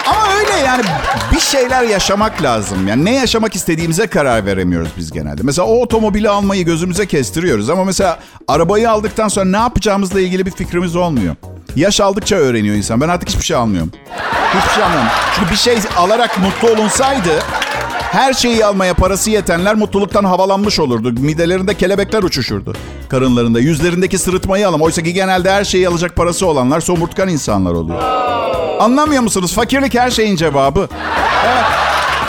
ama 0.07 0.31
Böyle 0.41 0.65
yani 0.65 0.83
bir 1.31 1.39
şeyler 1.39 1.83
yaşamak 1.83 2.43
lazım. 2.43 2.87
Yani 2.87 3.05
ne 3.05 3.15
yaşamak 3.15 3.55
istediğimize 3.55 4.07
karar 4.07 4.45
veremiyoruz 4.45 4.89
biz 4.97 5.11
genelde. 5.11 5.41
Mesela 5.43 5.67
o 5.67 5.81
otomobili 5.81 6.29
almayı 6.29 6.65
gözümüze 6.65 7.05
kestiriyoruz. 7.05 7.69
Ama 7.69 7.83
mesela 7.83 8.19
arabayı 8.47 8.91
aldıktan 8.91 9.27
sonra 9.27 9.45
ne 9.45 9.57
yapacağımızla 9.57 10.21
ilgili 10.21 10.45
bir 10.45 10.51
fikrimiz 10.51 10.95
olmuyor. 10.95 11.35
Yaş 11.75 12.01
aldıkça 12.01 12.35
öğreniyor 12.35 12.75
insan. 12.75 13.01
Ben 13.01 13.09
artık 13.09 13.29
hiçbir 13.29 13.43
şey 13.43 13.57
almıyorum. 13.57 13.91
Hiçbir 14.55 14.73
şey 14.73 14.83
almıyorum. 14.83 15.09
Çünkü 15.35 15.51
bir 15.51 15.55
şey 15.55 15.77
alarak 15.97 16.39
mutlu 16.39 16.69
olunsaydı 16.69 17.39
her 18.11 18.33
şeyi 18.33 18.65
almaya 18.65 18.93
parası 18.93 19.29
yetenler 19.29 19.75
mutluluktan 19.75 20.23
havalanmış 20.23 20.79
olurdu. 20.79 21.13
Midelerinde 21.19 21.73
kelebekler 21.73 22.23
uçuşurdu. 22.23 22.73
Karınlarında, 23.09 23.59
yüzlerindeki 23.59 24.17
sırıtmayı 24.17 24.67
alalım. 24.67 24.81
Oysa 24.81 25.03
ki 25.03 25.13
genelde 25.13 25.51
her 25.51 25.63
şeyi 25.63 25.87
alacak 25.87 26.15
parası 26.15 26.47
olanlar 26.47 26.81
somurtkan 26.81 27.29
insanlar 27.29 27.71
oluyor. 27.71 28.01
Anlamıyor 28.79 29.21
musunuz? 29.21 29.53
Fakirlik 29.53 29.93
her 29.93 30.11
şeyin 30.11 30.35
cevabı. 30.35 30.87
Evet. 31.45 31.63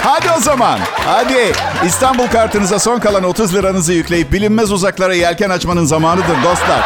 Hadi 0.04 0.26
o 0.38 0.40
zaman. 0.40 0.78
Hadi. 1.06 1.52
İstanbul 1.86 2.26
kartınıza 2.26 2.78
son 2.78 2.98
kalan 2.98 3.24
30 3.24 3.54
liranızı 3.54 3.92
yükleyip 3.92 4.32
bilinmez 4.32 4.72
uzaklara 4.72 5.14
yelken 5.14 5.50
açmanın 5.50 5.84
zamanıdır 5.84 6.42
dostlar. 6.44 6.80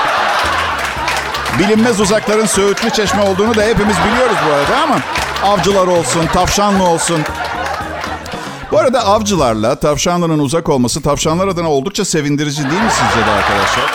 Bilinmez 1.59 2.01
uzakların 2.01 2.47
Söğütlü 2.47 2.91
Çeşme 2.91 3.23
olduğunu 3.23 3.55
da 3.55 3.63
hepimiz 3.63 3.97
biliyoruz 4.09 4.37
bu 4.49 4.53
arada 4.53 4.83
ama 4.83 5.01
avcılar 5.45 5.87
olsun, 5.87 6.27
tavşanlı 6.27 6.85
olsun. 6.85 7.21
Bu 8.73 8.79
arada 8.79 9.07
avcılarla 9.07 9.75
tavşanların 9.75 10.39
uzak 10.39 10.69
olması 10.69 11.03
tavşanlar 11.03 11.49
adına 11.49 11.71
oldukça 11.71 12.05
sevindirici 12.05 12.63
değil 12.63 12.83
mi 12.83 12.91
sizce 12.91 13.27
de 13.27 13.31
arkadaşlar? 13.31 13.93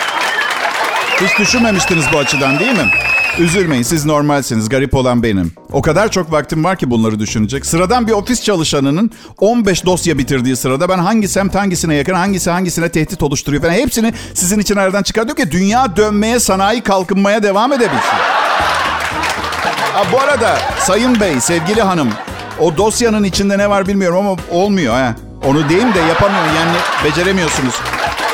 Hiç 1.21 1.39
düşünmemiştiniz 1.39 2.05
bu 2.13 2.17
açıdan 2.17 2.59
değil 2.59 2.71
mi? 2.77 2.91
Üzülmeyin 3.39 3.83
siz 3.83 4.05
normalsiniz. 4.05 4.69
Garip 4.69 4.95
olan 4.95 5.23
benim. 5.23 5.53
O 5.71 5.81
kadar 5.81 6.11
çok 6.11 6.31
vaktim 6.31 6.63
var 6.63 6.75
ki 6.77 6.91
bunları 6.91 7.19
düşünecek. 7.19 7.65
Sıradan 7.65 8.07
bir 8.07 8.11
ofis 8.11 8.43
çalışanının 8.43 9.11
15 9.39 9.85
dosya 9.85 10.17
bitirdiği 10.17 10.55
sırada 10.55 10.89
ben 10.89 10.97
hangi 10.97 11.27
semt 11.27 11.55
hangisine 11.55 11.95
yakın, 11.95 12.13
hangisi 12.13 12.49
hangisine 12.49 12.89
tehdit 12.89 13.23
oluşturuyor 13.23 13.63
falan 13.63 13.73
hepsini 13.73 14.13
sizin 14.33 14.59
için 14.59 14.75
aradan 14.75 15.03
çıkartıyor 15.03 15.37
ki 15.37 15.51
dünya 15.51 15.95
dönmeye, 15.95 16.39
sanayi 16.39 16.81
kalkınmaya 16.81 17.43
devam 17.43 17.73
edebilsin. 17.73 18.17
Ha, 19.93 20.03
bu 20.13 20.19
arada 20.19 20.57
Sayın 20.79 21.19
Bey, 21.19 21.41
sevgili 21.41 21.81
hanım, 21.81 22.09
o 22.59 22.77
dosyanın 22.77 23.23
içinde 23.23 23.57
ne 23.57 23.69
var 23.69 23.87
bilmiyorum 23.87 24.17
ama 24.17 24.35
olmuyor 24.51 24.93
ha. 24.93 25.15
Onu 25.45 25.69
diyeyim 25.69 25.93
de 25.93 25.99
yapamıyor 25.99 26.45
yani 26.45 26.77
beceremiyorsunuz. 27.05 27.75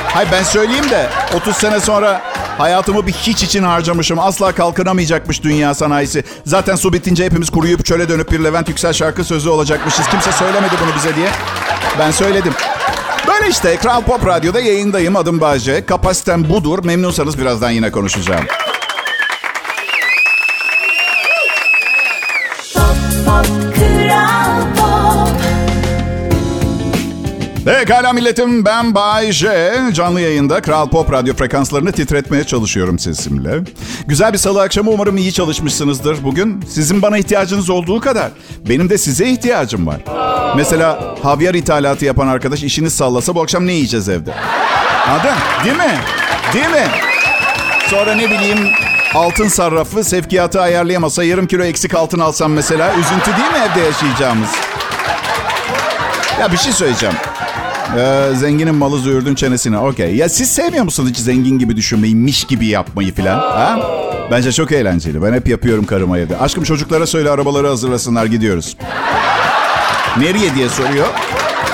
Hay 0.07 0.31
ben 0.31 0.43
söyleyeyim 0.43 0.89
de 0.89 1.09
30 1.35 1.55
sene 1.57 1.79
sonra 1.79 2.21
hayatımı 2.57 3.07
bir 3.07 3.11
hiç 3.11 3.43
için 3.43 3.63
harcamışım. 3.63 4.19
Asla 4.19 4.51
kalkınamayacakmış 4.51 5.43
dünya 5.43 5.73
sanayisi. 5.73 6.23
Zaten 6.45 6.75
su 6.75 6.93
bitince 6.93 7.25
hepimiz 7.25 7.49
kuruyup 7.49 7.85
çöle 7.85 8.09
dönüp 8.09 8.31
bir 8.31 8.39
Levent 8.39 8.69
Yüksel 8.69 8.93
şarkı 8.93 9.23
sözü 9.23 9.49
olacakmışız. 9.49 10.07
Kimse 10.07 10.31
söylemedi 10.31 10.75
bunu 10.83 10.95
bize 10.95 11.15
diye. 11.15 11.29
Ben 11.99 12.11
söyledim. 12.11 12.53
Böyle 13.27 13.49
işte 13.49 13.77
Kral 13.77 14.01
Pop 14.01 14.25
Radyo'da 14.25 14.59
yayındayım. 14.59 15.15
Adım 15.15 15.41
Bahçe. 15.41 15.85
Kapasitem 15.85 16.49
budur. 16.49 16.85
Memnunsanız 16.85 17.39
birazdan 17.39 17.71
yine 17.71 17.91
konuşacağım. 17.91 18.45
Pekala 27.67 28.13
milletim 28.13 28.65
ben 28.65 28.95
Bay 28.95 29.31
J. 29.31 29.73
Canlı 29.93 30.21
yayında 30.21 30.61
Kral 30.61 30.89
Pop 30.89 31.11
Radyo 31.11 31.33
frekanslarını 31.33 31.91
titretmeye 31.91 32.43
çalışıyorum 32.43 32.99
sesimle. 32.99 33.59
Güzel 34.07 34.33
bir 34.33 34.37
salı 34.37 34.61
akşamı 34.61 34.89
umarım 34.89 35.17
iyi 35.17 35.33
çalışmışsınızdır 35.33 36.23
bugün. 36.23 36.61
Sizin 36.69 37.01
bana 37.01 37.17
ihtiyacınız 37.17 37.69
olduğu 37.69 37.99
kadar 37.99 38.31
benim 38.69 38.89
de 38.89 38.97
size 38.97 39.29
ihtiyacım 39.29 39.87
var. 39.87 39.97
Mesela 40.55 41.15
havyar 41.23 41.53
ithalatı 41.53 42.05
yapan 42.05 42.27
arkadaş 42.27 42.63
işini 42.63 42.89
sallasa 42.89 43.35
bu 43.35 43.41
akşam 43.41 43.67
ne 43.67 43.73
yiyeceğiz 43.73 44.09
evde? 44.09 44.33
Anladın? 45.07 45.35
Değil 45.65 45.77
mi? 45.77 45.99
Değil 46.53 46.69
mi? 46.69 46.87
Sonra 47.89 48.15
ne 48.15 48.31
bileyim 48.31 48.67
altın 49.15 49.47
sarrafı 49.47 50.03
sevkiyatı 50.03 50.61
ayarlayamasa 50.61 51.23
yarım 51.23 51.47
kilo 51.47 51.63
eksik 51.63 51.95
altın 51.95 52.19
alsam 52.19 52.51
mesela 52.51 52.93
üzüntü 52.93 53.31
değil 53.37 53.51
mi 53.51 53.71
evde 53.71 53.85
yaşayacağımız? 53.85 54.49
Ya 56.39 56.51
bir 56.51 56.57
şey 56.57 56.73
söyleyeceğim. 56.73 57.15
Ee, 57.95 58.29
zenginin 58.35 58.75
malı 58.75 58.99
züğürdün 58.99 59.35
çenesine. 59.35 59.77
Okey. 59.77 60.15
Ya 60.15 60.29
siz 60.29 60.51
sevmiyor 60.51 60.83
musunuz 60.83 61.09
hiç 61.09 61.17
zengin 61.17 61.59
gibi 61.59 61.75
düşünmeyi, 61.75 62.15
miş 62.15 62.43
gibi 62.43 62.65
yapmayı 62.67 63.13
filan? 63.13 63.39
Ha? 63.39 63.79
Bence 64.31 64.51
çok 64.51 64.71
eğlenceli. 64.71 65.23
Ben 65.23 65.33
hep 65.33 65.47
yapıyorum 65.47 65.85
karıma 65.85 66.17
evde. 66.17 66.37
Aşkım 66.37 66.63
çocuklara 66.63 67.07
söyle 67.07 67.29
arabaları 67.29 67.67
hazırlasınlar 67.67 68.25
gidiyoruz. 68.25 68.77
Nereye 70.17 70.55
diye 70.55 70.69
soruyor. 70.69 71.07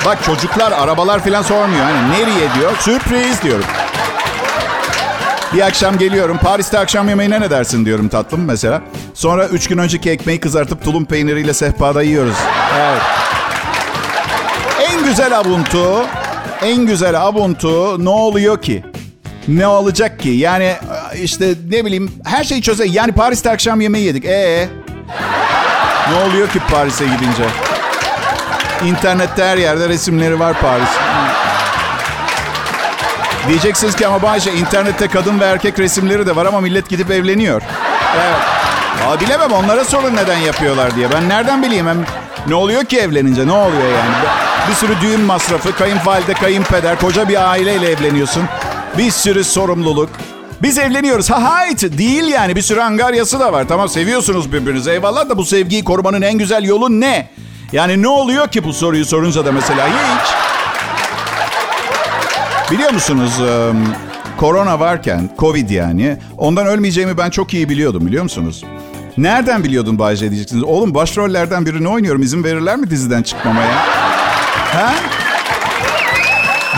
Bak 0.05 0.23
çocuklar 0.25 0.71
arabalar 0.71 1.23
filan 1.23 1.41
sormuyor. 1.41 1.83
Hani 1.83 2.09
nereye 2.11 2.53
diyor. 2.59 2.71
Sürpriz 2.79 3.41
diyorum. 3.43 3.65
Bir 5.53 5.61
akşam 5.61 5.97
geliyorum. 5.97 6.37
Paris'te 6.37 6.79
akşam 6.79 7.09
yemeğine 7.09 7.41
ne 7.41 7.49
dersin 7.49 7.85
diyorum 7.85 8.07
tatlım 8.07 8.45
mesela. 8.45 8.81
Sonra 9.13 9.47
üç 9.47 9.67
gün 9.67 9.77
önceki 9.77 10.09
ekmeği 10.09 10.39
kızartıp 10.39 10.83
tulum 10.83 11.05
peyniriyle 11.05 11.53
sehpada 11.53 12.01
yiyoruz. 12.01 12.35
Evet. 12.79 13.01
Güzel 15.13 15.39
abuntu, 15.39 16.05
en 16.61 16.85
güzel 16.85 17.21
abuntu 17.21 18.05
ne 18.05 18.09
oluyor 18.09 18.61
ki? 18.61 18.83
Ne 19.47 19.67
olacak 19.67 20.19
ki? 20.19 20.29
Yani 20.29 20.75
işte 21.21 21.53
ne 21.69 21.85
bileyim 21.85 22.11
her 22.25 22.43
şeyi 22.43 22.61
çöze. 22.61 22.85
Yani 22.87 23.11
Paris'te 23.11 23.51
akşam 23.51 23.81
yemeği 23.81 24.05
yedik. 24.05 24.25
Ee, 24.25 24.69
ne 26.11 26.29
oluyor 26.29 26.49
ki 26.49 26.59
Paris'e 26.71 27.05
gidince? 27.05 27.43
İnternette 28.85 29.43
her 29.43 29.57
yerde 29.57 29.89
resimleri 29.89 30.39
var 30.39 30.59
Paris. 30.61 30.89
Diyeceksiniz 33.47 33.95
ki 33.95 34.07
ama 34.07 34.21
Bayşe 34.21 34.51
internette 34.51 35.07
kadın 35.07 35.39
ve 35.39 35.45
erkek 35.45 35.79
resimleri 35.79 36.25
de 36.27 36.35
var 36.35 36.45
ama 36.45 36.61
millet 36.61 36.89
gidip 36.89 37.11
evleniyor. 37.11 37.61
Evet. 38.15 38.39
Aa, 39.07 39.19
bilemem 39.21 39.51
onlara 39.51 39.85
sorun 39.85 40.15
neden 40.15 40.37
yapıyorlar 40.37 40.95
diye. 40.95 41.11
Ben 41.11 41.29
nereden 41.29 41.63
bileyim 41.63 41.87
hem 41.87 42.05
ne 42.47 42.55
oluyor 42.55 42.85
ki 42.85 42.99
evlenince 42.99 43.47
ne 43.47 43.51
oluyor 43.51 43.83
yani? 43.83 44.15
Bir 44.69 44.73
sürü 44.73 45.01
düğün 45.01 45.21
masrafı, 45.21 45.75
kayınvalide, 45.75 46.33
kayınpeder, 46.33 46.99
koca 46.99 47.29
bir 47.29 47.49
aileyle 47.51 47.91
evleniyorsun. 47.91 48.43
Bir 48.97 49.11
sürü 49.11 49.43
sorumluluk. 49.43 50.09
Biz 50.61 50.77
evleniyoruz. 50.77 51.29
Ha 51.31 51.43
hayt 51.43 51.97
değil 51.97 52.23
yani 52.23 52.55
bir 52.55 52.61
sürü 52.61 52.81
angaryası 52.81 53.39
da 53.39 53.53
var. 53.53 53.65
Tamam 53.67 53.89
seviyorsunuz 53.89 54.53
birbirinizi 54.53 54.91
eyvallah 54.91 55.29
da 55.29 55.37
bu 55.37 55.45
sevgiyi 55.45 55.83
korumanın 55.83 56.21
en 56.21 56.37
güzel 56.37 56.63
yolu 56.63 56.89
ne? 57.01 57.29
Yani 57.71 58.01
ne 58.01 58.07
oluyor 58.07 58.47
ki 58.47 58.63
bu 58.63 58.73
soruyu 58.73 59.05
sorunca 59.05 59.45
da 59.45 59.51
mesela 59.51 59.87
hiç. 59.87 60.33
Biliyor 62.71 62.91
musunuz 62.91 63.31
korona 64.37 64.79
varken, 64.79 65.29
covid 65.39 65.69
yani 65.69 66.17
ondan 66.37 66.67
ölmeyeceğimi 66.67 67.17
ben 67.17 67.29
çok 67.29 67.53
iyi 67.53 67.69
biliyordum 67.69 68.05
biliyor 68.05 68.23
musunuz? 68.23 68.63
Nereden 69.17 69.63
biliyordun 69.63 69.99
Bayce 69.99 70.29
diyeceksiniz. 70.29 70.63
Oğlum 70.63 70.95
başrollerden 70.95 71.65
birini 71.65 71.87
oynuyorum. 71.87 72.21
İzin 72.21 72.43
verirler 72.43 72.77
mi 72.77 72.89
diziden 72.89 73.23
çıkmama 73.23 73.61
ya? 73.61 73.85
Ha? 74.73 74.93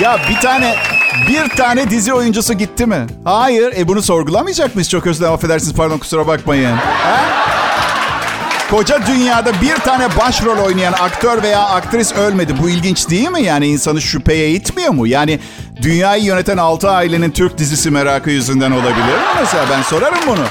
Ya 0.01 0.19
bir 0.29 0.39
tane 0.41 0.75
bir 1.27 1.49
tane 1.49 1.89
dizi 1.89 2.13
oyuncusu 2.13 2.53
gitti 2.53 2.85
mi? 2.85 3.07
Hayır. 3.23 3.73
E 3.77 3.87
bunu 3.87 4.01
sorgulamayacak 4.01 4.75
mıyız? 4.75 4.89
Çok 4.89 5.07
özür 5.07 5.19
dilerim 5.19 5.33
affedersiniz 5.33 5.73
pardon 5.75 5.97
kusura 5.97 6.27
bakmayın. 6.27 6.75
Ha? 6.75 7.17
Koca 8.71 9.07
dünyada 9.07 9.61
bir 9.61 9.75
tane 9.75 10.07
başrol 10.17 10.57
oynayan 10.57 10.93
aktör 10.93 11.43
veya 11.43 11.59
aktris 11.59 12.13
ölmedi. 12.13 12.55
Bu 12.63 12.69
ilginç 12.69 13.09
değil 13.09 13.29
mi? 13.29 13.41
Yani 13.43 13.67
insanı 13.67 14.01
şüpheye 14.01 14.49
itmiyor 14.51 14.91
mu? 14.93 15.07
Yani 15.07 15.39
dünyayı 15.81 16.23
yöneten 16.23 16.57
altı 16.57 16.89
ailenin 16.91 17.31
Türk 17.31 17.57
dizisi 17.57 17.91
merakı 17.91 18.29
yüzünden 18.29 18.71
olabilir 18.71 19.05
mi? 19.05 19.23
Mesela 19.39 19.65
ben 19.71 19.81
sorarım 19.81 20.19
bunu. 20.27 20.45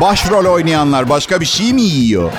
Başrol 0.00 0.44
oynayanlar 0.44 1.08
başka 1.08 1.40
bir 1.40 1.46
şey 1.46 1.72
mi 1.72 1.82
yiyor? 1.82 2.32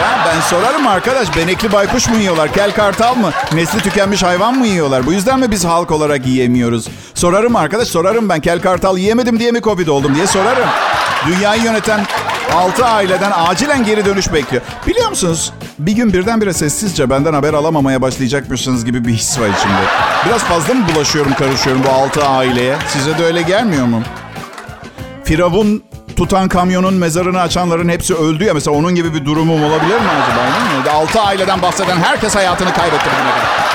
Ya 0.00 0.26
ben 0.26 0.40
sorarım 0.40 0.86
arkadaş 0.86 1.36
benekli 1.36 1.72
baykuş 1.72 2.08
mu 2.08 2.16
yiyorlar? 2.16 2.52
Kel 2.52 2.72
kartal 2.74 3.14
mı? 3.16 3.30
Nesli 3.52 3.78
tükenmiş 3.80 4.22
hayvan 4.22 4.58
mı 4.58 4.66
yiyorlar? 4.66 5.06
Bu 5.06 5.12
yüzden 5.12 5.40
mi 5.40 5.50
biz 5.50 5.64
halk 5.64 5.90
olarak 5.90 6.26
yiyemiyoruz? 6.26 6.88
Sorarım 7.14 7.56
arkadaş 7.56 7.88
sorarım 7.88 8.28
ben 8.28 8.40
kel 8.40 8.60
kartal 8.60 8.98
yiyemedim 8.98 9.38
diye 9.38 9.52
mi 9.52 9.60
covid 9.62 9.88
oldum 9.88 10.14
diye 10.14 10.26
sorarım. 10.26 10.68
Dünyayı 11.26 11.62
yöneten 11.62 12.00
6 12.54 12.86
aileden 12.86 13.32
acilen 13.34 13.84
geri 13.84 14.04
dönüş 14.04 14.32
bekliyor. 14.32 14.62
Biliyor 14.86 15.08
musunuz? 15.08 15.52
Bir 15.78 15.92
gün 15.92 16.12
birdenbire 16.12 16.52
sessizce 16.52 17.10
benden 17.10 17.34
haber 17.34 17.54
alamamaya 17.54 18.02
başlayacakmışsınız 18.02 18.84
gibi 18.84 19.04
bir 19.04 19.12
his 19.12 19.40
var 19.40 19.48
içimde. 19.48 19.82
Biraz 20.26 20.40
fazla 20.44 20.74
mı 20.74 20.84
bulaşıyorum, 20.94 21.34
karışıyorum 21.34 21.82
bu 21.86 21.90
6 21.90 22.24
aileye? 22.24 22.76
Size 22.88 23.18
de 23.18 23.24
öyle 23.24 23.42
gelmiyor 23.42 23.86
mu? 23.86 24.02
Firavun 25.24 25.82
tutan 26.16 26.48
kamyonun 26.48 26.94
mezarını 26.94 27.40
açanların 27.40 27.88
hepsi 27.88 28.14
öldü 28.14 28.44
ya. 28.44 28.54
Mesela 28.54 28.76
onun 28.76 28.94
gibi 28.94 29.14
bir 29.14 29.24
durumum 29.24 29.64
olabilir 29.64 29.94
mi 29.94 30.08
acaba? 30.22 30.96
Altı 30.96 31.20
aileden 31.20 31.62
bahseden 31.62 31.96
herkes 31.96 32.34
hayatını 32.34 32.72
kaybetti 32.72 33.04
bugüne. 33.04 33.66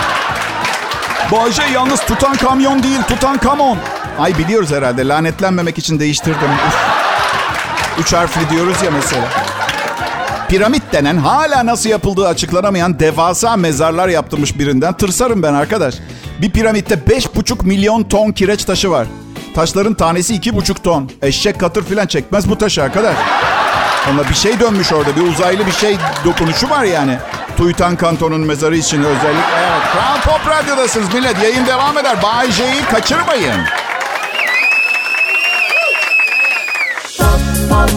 Bayce 1.32 1.64
yalnız 1.74 2.00
tutan 2.00 2.36
kamyon 2.36 2.84
değil, 2.84 3.02
tutan 3.08 3.38
kamon. 3.38 3.78
Ay 4.20 4.38
biliyoruz 4.38 4.72
herhalde. 4.72 5.08
Lanetlenmemek 5.08 5.78
için 5.78 6.00
değiştirdim. 6.00 6.50
Üç 8.00 8.14
harfli 8.14 8.50
diyoruz 8.50 8.84
ya 8.84 8.92
mesela. 8.92 9.26
piramit 10.50 10.84
denen 10.94 11.18
hala 11.18 11.66
nasıl 11.66 11.90
yapıldığı 11.90 12.28
açıklanamayan 12.28 13.00
devasa 13.00 13.58
mezarlar 13.58 14.08
yaptırmış 14.08 14.60
birinden 14.60 14.94
tırsarım 14.94 15.44
ben 15.44 15.54
arkadaş. 15.54 15.96
Bir 16.42 16.52
piramitte 16.52 16.96
5,5 16.96 17.66
milyon 17.66 18.04
ton 18.04 18.32
kireç 18.32 18.66
taşı 18.66 18.92
var. 18.92 19.08
Taşların 19.56 19.94
tanesi 19.94 20.36
2,5 20.36 20.82
ton. 20.82 21.12
Eşek 21.22 21.60
katır 21.60 21.84
filan 21.84 22.08
çekmez 22.08 22.50
bu 22.50 22.58
taşı 22.58 22.84
arkadaş. 22.84 23.16
Ona 24.14 24.30
bir 24.30 24.34
şey 24.34 24.60
dönmüş 24.60 24.94
orada. 24.94 25.16
Bir 25.16 25.22
uzaylı 25.22 25.66
bir 25.66 25.72
şey 25.72 25.98
dokunuşu 26.26 26.70
var 26.70 26.84
yani. 26.84 27.18
Tuytan 27.58 27.96
Kanton'un 27.96 28.42
mezarı 28.42 28.78
için 28.78 29.04
özellikle. 29.04 29.58
Evet, 29.60 29.82
Kral 29.94 30.22
Pop 30.22 30.48
Radyo'dasınız 30.48 31.14
millet. 31.14 31.44
Yayın 31.44 31.66
devam 31.66 31.98
eder. 31.98 32.24
Bay 32.24 32.52
J'yi 32.52 32.86
kaçırmayın. 32.92 33.56
Kral 37.18 37.40
Pop 37.70 37.92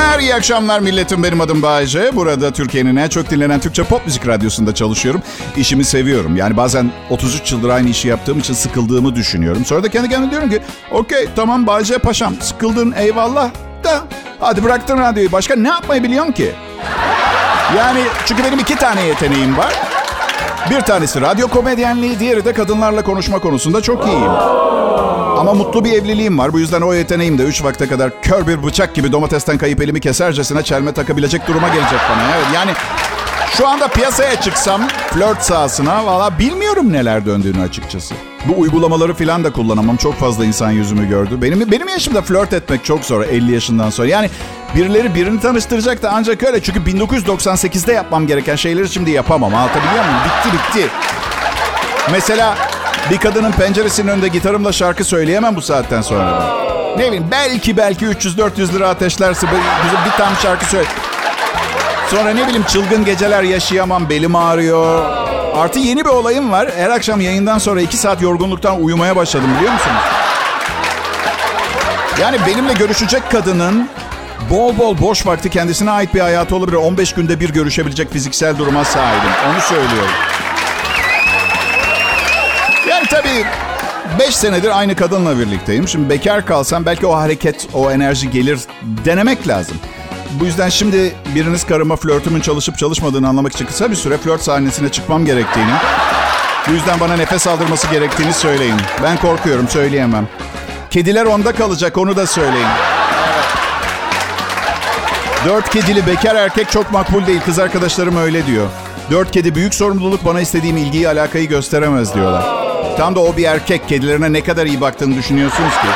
Günler, 0.00 0.18
iyi 0.18 0.34
akşamlar 0.34 0.80
milletim. 0.80 1.22
Benim 1.22 1.40
adım 1.40 1.62
Bayece. 1.62 2.16
Burada 2.16 2.50
Türkiye'nin 2.50 2.96
en 2.96 3.08
çok 3.08 3.30
dinlenen 3.30 3.60
Türkçe 3.60 3.84
pop 3.84 4.06
müzik 4.06 4.26
radyosunda 4.26 4.74
çalışıyorum. 4.74 5.22
İşimi 5.56 5.84
seviyorum. 5.84 6.36
Yani 6.36 6.56
bazen 6.56 6.90
33 7.10 7.52
yıldır 7.52 7.68
aynı 7.68 7.88
işi 7.88 8.08
yaptığım 8.08 8.38
için 8.38 8.54
sıkıldığımı 8.54 9.14
düşünüyorum. 9.14 9.64
Sonra 9.64 9.82
da 9.82 9.88
kendi 9.88 10.08
kendime 10.08 10.30
diyorum 10.30 10.50
ki... 10.50 10.60
Okey 10.92 11.28
tamam 11.36 11.66
Bayece 11.66 11.98
paşam 11.98 12.34
sıkıldın 12.40 12.94
eyvallah 12.98 13.50
da... 13.84 14.00
Hadi 14.40 14.64
bıraktın 14.64 14.98
radyoyu. 14.98 15.32
Başka 15.32 15.56
ne 15.56 15.68
yapmayı 15.68 16.02
biliyorsun 16.02 16.32
ki? 16.32 16.52
Yani 17.76 18.00
çünkü 18.26 18.44
benim 18.44 18.58
iki 18.58 18.76
tane 18.76 19.02
yeteneğim 19.02 19.56
var. 19.56 19.72
Bir 20.70 20.80
tanesi 20.80 21.20
radyo 21.20 21.48
komedyenliği, 21.48 22.18
diğeri 22.18 22.44
de 22.44 22.52
kadınlarla 22.52 23.02
konuşma 23.02 23.38
konusunda 23.38 23.80
çok 23.80 24.06
iyiyim. 24.06 24.32
Ama 25.40 25.54
mutlu 25.54 25.84
bir 25.84 25.92
evliliğim 25.92 26.38
var. 26.38 26.52
Bu 26.52 26.58
yüzden 26.58 26.80
o 26.80 26.94
yeteneğim 26.94 27.38
de 27.38 27.42
3 27.42 27.64
vakte 27.64 27.88
kadar 27.88 28.22
kör 28.22 28.46
bir 28.46 28.62
bıçak 28.62 28.94
gibi 28.94 29.12
domatesten 29.12 29.58
kayıp 29.58 29.80
elimi 29.80 30.00
kesercesine 30.00 30.62
çelme 30.62 30.92
takabilecek 30.92 31.48
duruma 31.48 31.68
gelecek 31.68 32.00
bana. 32.10 32.36
Evet 32.36 32.46
yani 32.54 32.70
şu 33.56 33.68
anda 33.68 33.88
piyasaya 33.88 34.40
çıksam 34.40 34.88
flört 34.88 35.42
sahasına 35.42 36.06
valla 36.06 36.38
bilmiyorum 36.38 36.92
neler 36.92 37.26
döndüğünü 37.26 37.62
açıkçası. 37.62 38.14
Bu 38.48 38.60
uygulamaları 38.60 39.14
falan 39.14 39.44
da 39.44 39.52
kullanamam. 39.52 39.96
Çok 39.96 40.14
fazla 40.14 40.44
insan 40.44 40.70
yüzümü 40.70 41.08
gördü. 41.08 41.38
Benim 41.42 41.70
benim 41.70 41.88
yaşımda 41.88 42.22
flört 42.22 42.52
etmek 42.52 42.84
çok 42.84 43.04
zor 43.04 43.24
50 43.24 43.52
yaşından 43.52 43.90
sonra. 43.90 44.08
Yani 44.08 44.30
birileri 44.74 45.14
birini 45.14 45.40
tanıştıracak 45.40 46.02
da 46.02 46.10
ancak 46.12 46.42
öyle. 46.42 46.62
Çünkü 46.62 46.80
1998'de 46.80 47.92
yapmam 47.92 48.26
gereken 48.26 48.56
şeyleri 48.56 48.88
şimdi 48.88 49.10
yapamam. 49.10 49.54
Anlatabiliyor 49.54 50.04
muyum? 50.04 50.18
Bitti 50.24 50.56
bitti. 50.56 50.88
Mesela 52.12 52.56
bir 53.10 53.18
kadının 53.18 53.52
penceresinin 53.52 54.08
önünde 54.08 54.28
gitarımla 54.28 54.72
şarkı 54.72 55.04
söyleyemem 55.04 55.56
bu 55.56 55.62
saatten 55.62 56.02
sonra. 56.02 56.60
Ne 56.96 57.06
bileyim 57.06 57.26
belki 57.30 57.76
belki 57.76 58.06
300-400 58.06 58.72
lira 58.72 58.88
ateşlerse 58.88 59.46
bir, 59.46 60.10
tane 60.10 60.36
şarkı 60.42 60.64
söyle. 60.64 60.88
Sonra 62.10 62.30
ne 62.30 62.46
bileyim 62.46 62.64
çılgın 62.68 63.04
geceler 63.04 63.42
yaşayamam, 63.42 64.08
belim 64.08 64.36
ağrıyor. 64.36 65.04
Artı 65.54 65.78
yeni 65.78 66.04
bir 66.04 66.10
olayım 66.10 66.50
var. 66.50 66.70
Her 66.76 66.90
akşam 66.90 67.20
yayından 67.20 67.58
sonra 67.58 67.80
2 67.80 67.96
saat 67.96 68.22
yorgunluktan 68.22 68.82
uyumaya 68.82 69.16
başladım 69.16 69.50
biliyor 69.56 69.72
musunuz? 69.72 70.02
Yani 72.20 72.36
benimle 72.46 72.72
görüşecek 72.72 73.30
kadının 73.30 73.88
bol 74.50 74.78
bol 74.78 74.98
boş 74.98 75.26
vakti 75.26 75.50
kendisine 75.50 75.90
ait 75.90 76.14
bir 76.14 76.20
hayatı 76.20 76.56
olabilir. 76.56 76.76
15 76.76 77.12
günde 77.12 77.40
bir 77.40 77.50
görüşebilecek 77.50 78.12
fiziksel 78.12 78.58
duruma 78.58 78.84
sahibim. 78.84 79.30
Onu 79.50 79.60
söylüyorum. 79.60 80.10
Tabii 83.10 83.44
5 84.18 84.36
senedir 84.36 84.78
aynı 84.78 84.96
kadınla 84.96 85.38
birlikteyim. 85.38 85.88
Şimdi 85.88 86.10
bekar 86.10 86.46
kalsam 86.46 86.86
belki 86.86 87.06
o 87.06 87.16
hareket, 87.16 87.68
o 87.74 87.90
enerji 87.90 88.30
gelir 88.30 88.60
denemek 89.04 89.48
lazım. 89.48 89.76
Bu 90.40 90.44
yüzden 90.44 90.68
şimdi 90.68 91.14
biriniz 91.34 91.66
karıma 91.66 91.96
flörtümün 91.96 92.40
çalışıp 92.40 92.78
çalışmadığını 92.78 93.28
anlamak 93.28 93.52
için 93.52 93.66
kısa 93.66 93.90
bir 93.90 93.96
süre 93.96 94.18
flört 94.18 94.42
sahnesine 94.42 94.88
çıkmam 94.88 95.24
gerektiğini, 95.24 95.72
bu 96.68 96.72
yüzden 96.72 97.00
bana 97.00 97.16
nefes 97.16 97.46
aldırması 97.46 97.90
gerektiğini 97.90 98.32
söyleyin. 98.32 98.76
Ben 99.02 99.16
korkuyorum, 99.16 99.68
söyleyemem. 99.68 100.28
Kediler 100.90 101.26
onda 101.26 101.52
kalacak, 101.52 101.98
onu 101.98 102.16
da 102.16 102.26
söyleyin. 102.26 102.68
Dört 105.46 105.70
kedili 105.70 106.06
bekar 106.06 106.34
erkek 106.34 106.70
çok 106.70 106.92
makbul 106.92 107.26
değil. 107.26 107.40
Kız 107.44 107.58
arkadaşlarım 107.58 108.16
öyle 108.16 108.46
diyor. 108.46 108.66
Dört 109.10 109.30
kedi 109.30 109.54
büyük 109.54 109.74
sorumluluk 109.74 110.24
bana 110.24 110.40
istediğim 110.40 110.76
ilgiyi 110.76 111.08
alakayı 111.08 111.48
gösteremez 111.48 112.14
diyorlar. 112.14 112.69
Tam 112.96 113.14
da 113.14 113.20
o 113.20 113.36
bir 113.36 113.44
erkek. 113.44 113.88
Kedilerine 113.88 114.32
ne 114.32 114.40
kadar 114.44 114.66
iyi 114.66 114.80
baktığını 114.80 115.16
düşünüyorsunuz 115.16 115.72
ki. 115.72 115.88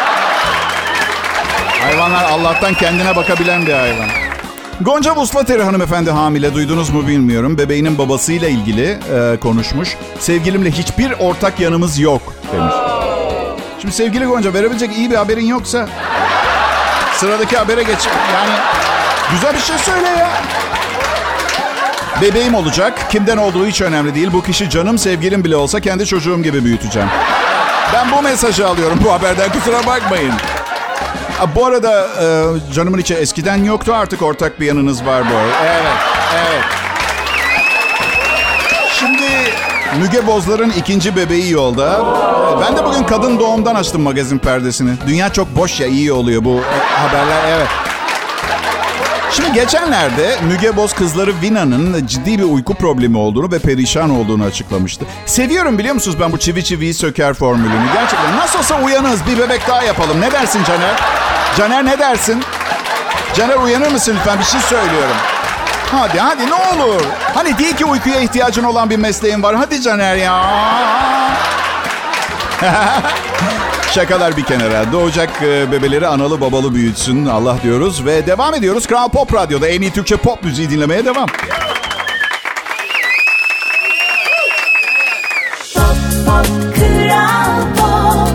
Hayvanlar 1.82 2.24
Allah'tan 2.24 2.74
kendine 2.74 3.16
bakabilen 3.16 3.66
bir 3.66 3.72
hayvan. 3.72 4.08
Gonca 4.80 5.16
Vuslateri 5.16 5.62
hanımefendi 5.62 6.10
hamile 6.10 6.54
duydunuz 6.54 6.90
mu 6.90 7.06
bilmiyorum. 7.06 7.58
Bebeğinin 7.58 7.98
babasıyla 7.98 8.48
ilgili 8.48 8.98
e, 9.14 9.36
konuşmuş. 9.40 9.96
Sevgilimle 10.18 10.70
hiçbir 10.70 11.12
ortak 11.18 11.60
yanımız 11.60 11.98
yok 11.98 12.22
demiş. 12.52 12.74
Şimdi 13.80 13.94
sevgili 13.94 14.24
Gonca 14.26 14.54
verebilecek 14.54 14.96
iyi 14.96 15.10
bir 15.10 15.16
haberin 15.16 15.46
yoksa 15.46 15.88
sıradaki 17.16 17.56
habere 17.56 17.82
geç. 17.82 17.98
Yani 18.34 18.50
güzel 19.30 19.54
bir 19.54 19.60
şey 19.60 19.78
söyle 19.78 20.08
ya. 20.08 20.30
Bebeğim 22.24 22.54
olacak. 22.54 23.10
Kimden 23.10 23.36
olduğu 23.36 23.66
hiç 23.66 23.80
önemli 23.80 24.14
değil. 24.14 24.28
Bu 24.32 24.42
kişi 24.42 24.70
canım 24.70 24.98
sevgilim 24.98 25.44
bile 25.44 25.56
olsa 25.56 25.80
kendi 25.80 26.06
çocuğum 26.06 26.42
gibi 26.42 26.64
büyüteceğim. 26.64 27.08
Ben 27.94 28.12
bu 28.12 28.22
mesajı 28.22 28.68
alıyorum 28.68 28.98
bu 29.04 29.12
haberden 29.12 29.52
kusura 29.52 29.86
bakmayın. 29.86 30.32
Bu 31.54 31.66
arada 31.66 32.06
e, 32.22 32.72
canımın 32.72 32.98
içi 32.98 33.14
eskiden 33.14 33.64
yoktu 33.64 33.94
artık 33.94 34.22
ortak 34.22 34.60
bir 34.60 34.66
yanınız 34.66 35.06
var 35.06 35.22
bu. 35.30 35.34
Evet, 35.64 35.82
evet. 36.34 36.64
Şimdi 38.98 39.28
Müge 40.00 40.26
Bozlar'ın 40.26 40.70
ikinci 40.70 41.16
bebeği 41.16 41.50
yolda. 41.50 42.04
Ben 42.60 42.76
de 42.76 42.84
bugün 42.84 43.04
kadın 43.04 43.38
doğumdan 43.38 43.74
açtım 43.74 44.02
magazin 44.02 44.38
perdesini. 44.38 44.90
Dünya 45.06 45.32
çok 45.32 45.56
boş 45.56 45.80
ya 45.80 45.86
iyi 45.86 46.12
oluyor 46.12 46.44
bu 46.44 46.54
e, 46.54 47.00
haberler 47.00 47.42
evet. 47.56 47.68
Şimdi 49.36 49.52
geçenlerde 49.52 50.36
Müge 50.42 50.76
Boz 50.76 50.92
kızları 50.92 51.32
Vina'nın 51.42 52.06
ciddi 52.06 52.38
bir 52.38 52.42
uyku 52.44 52.74
problemi 52.74 53.18
olduğunu 53.18 53.52
ve 53.52 53.58
perişan 53.58 54.10
olduğunu 54.10 54.44
açıklamıştı. 54.44 55.04
Seviyorum 55.26 55.78
biliyor 55.78 55.94
musunuz 55.94 56.16
ben 56.20 56.32
bu 56.32 56.38
çivi 56.38 56.64
çiviyi 56.64 56.94
söker 56.94 57.34
formülünü. 57.34 57.84
Gerçekten 57.94 58.36
nasıl 58.36 58.58
olsa 58.58 58.82
uyanız 58.82 59.26
bir 59.26 59.38
bebek 59.38 59.68
daha 59.68 59.82
yapalım. 59.82 60.20
Ne 60.20 60.32
dersin 60.32 60.64
Caner? 60.64 61.00
Caner 61.58 61.86
ne 61.86 61.98
dersin? 61.98 62.42
Caner 63.36 63.56
uyanır 63.56 63.90
mısın 63.92 64.16
lütfen 64.18 64.38
bir 64.38 64.44
şey 64.44 64.60
söylüyorum. 64.60 65.16
Hadi 65.92 66.18
hadi 66.18 66.50
ne 66.50 66.54
olur. 66.54 67.02
Hani 67.34 67.58
değil 67.58 67.76
ki 67.76 67.84
uykuya 67.84 68.20
ihtiyacın 68.20 68.64
olan 68.64 68.90
bir 68.90 68.96
mesleğin 68.96 69.42
var. 69.42 69.56
Hadi 69.56 69.82
Caner 69.82 70.16
ya. 70.16 70.44
Şakalar 73.94 74.36
bir 74.36 74.44
kenara. 74.44 74.92
Doğacak 74.92 75.42
e, 75.42 75.72
bebeleri 75.72 76.06
analı 76.06 76.40
babalı 76.40 76.74
büyütsün 76.74 77.26
Allah 77.26 77.58
diyoruz. 77.62 78.06
Ve 78.06 78.26
devam 78.26 78.54
ediyoruz. 78.54 78.86
Kral 78.86 79.08
Pop 79.08 79.34
Radyo'da 79.34 79.68
en 79.68 79.82
iyi 79.82 79.90
Türkçe 79.92 80.16
pop 80.16 80.44
müziği 80.44 80.70
dinlemeye 80.70 81.04
devam. 81.04 81.26
Kral 86.76 87.66
Pop 87.76 88.28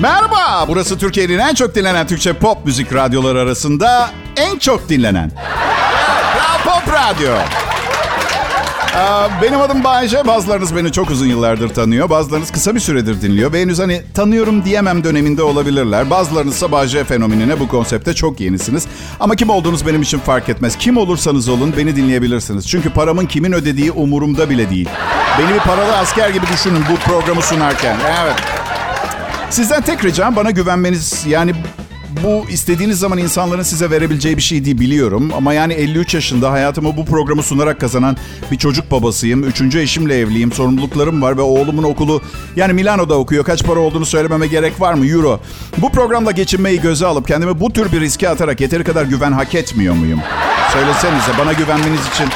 Merhaba. 0.00 0.68
Burası 0.68 0.98
Türkiye'nin 0.98 1.38
en 1.38 1.54
çok 1.54 1.74
dinlenen 1.74 2.06
Türkçe 2.06 2.32
pop 2.32 2.66
müzik 2.66 2.94
radyoları 2.94 3.40
arasında 3.40 4.10
en 4.36 4.58
çok 4.58 4.88
dinlenen. 4.88 5.30
Kral 6.34 6.74
Pop 6.74 6.92
Radyo. 6.92 7.32
Benim 9.42 9.60
adım 9.60 9.84
Bayece. 9.84 10.26
Bazılarınız 10.26 10.76
beni 10.76 10.92
çok 10.92 11.10
uzun 11.10 11.26
yıllardır 11.26 11.68
tanıyor. 11.68 12.10
Bazılarınız 12.10 12.50
kısa 12.50 12.74
bir 12.74 12.80
süredir 12.80 13.22
dinliyor. 13.22 13.52
Ve 13.52 13.60
henüz 13.60 13.78
hani 13.78 14.02
tanıyorum 14.14 14.64
diyemem 14.64 15.04
döneminde 15.04 15.42
olabilirler. 15.42 16.10
Bazılarınız 16.10 16.54
ise 16.54 16.72
Bayece 16.72 17.04
fenomenine 17.04 17.60
bu 17.60 17.68
konsepte 17.68 18.14
çok 18.14 18.40
yenisiniz. 18.40 18.86
Ama 19.20 19.36
kim 19.36 19.50
olduğunuz 19.50 19.86
benim 19.86 20.02
için 20.02 20.18
fark 20.18 20.48
etmez. 20.48 20.76
Kim 20.78 20.96
olursanız 20.96 21.48
olun 21.48 21.74
beni 21.76 21.96
dinleyebilirsiniz. 21.96 22.68
Çünkü 22.68 22.90
paramın 22.90 23.26
kimin 23.26 23.52
ödediği 23.52 23.90
umurumda 23.92 24.50
bile 24.50 24.70
değil. 24.70 24.88
Beni 25.38 25.54
bir 25.54 25.60
paralı 25.60 25.96
asker 25.96 26.30
gibi 26.30 26.46
düşünün 26.52 26.82
bu 26.92 26.96
programı 26.96 27.42
sunarken. 27.42 27.96
Evet. 28.22 28.34
Sizden 29.50 29.82
tek 29.82 30.04
ricam 30.04 30.36
bana 30.36 30.50
güvenmeniz. 30.50 31.24
Yani 31.26 31.54
bu 32.24 32.50
istediğiniz 32.50 32.98
zaman 32.98 33.18
insanların 33.18 33.62
size 33.62 33.90
verebileceği 33.90 34.36
bir 34.36 34.42
şey 34.42 34.64
değil 34.64 34.80
biliyorum. 34.80 35.30
Ama 35.36 35.52
yani 35.52 35.72
53 35.72 36.14
yaşında 36.14 36.50
hayatımı 36.50 36.96
bu 36.96 37.04
programı 37.04 37.42
sunarak 37.42 37.80
kazanan 37.80 38.16
bir 38.50 38.58
çocuk 38.58 38.90
babasıyım. 38.90 39.44
Üçüncü 39.44 39.80
eşimle 39.80 40.18
evliyim. 40.18 40.52
Sorumluluklarım 40.52 41.22
var 41.22 41.36
ve 41.36 41.42
oğlumun 41.42 41.82
okulu 41.82 42.22
yani 42.56 42.72
Milano'da 42.72 43.14
okuyor. 43.18 43.44
Kaç 43.44 43.64
para 43.64 43.80
olduğunu 43.80 44.06
söylememe 44.06 44.46
gerek 44.46 44.80
var 44.80 44.94
mı? 44.94 45.06
Euro. 45.06 45.40
Bu 45.78 45.92
programla 45.92 46.30
geçinmeyi 46.30 46.80
göze 46.80 47.06
alıp 47.06 47.28
kendimi 47.28 47.60
bu 47.60 47.72
tür 47.72 47.92
bir 47.92 48.00
riske 48.00 48.28
atarak 48.28 48.60
yeteri 48.60 48.84
kadar 48.84 49.04
güven 49.04 49.32
hak 49.32 49.54
etmiyor 49.54 49.94
muyum? 49.94 50.20
Söylesenize 50.72 51.38
bana 51.38 51.52
güvenmeniz 51.52 52.00
için. 52.14 52.26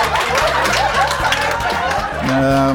Ee, 2.30 2.68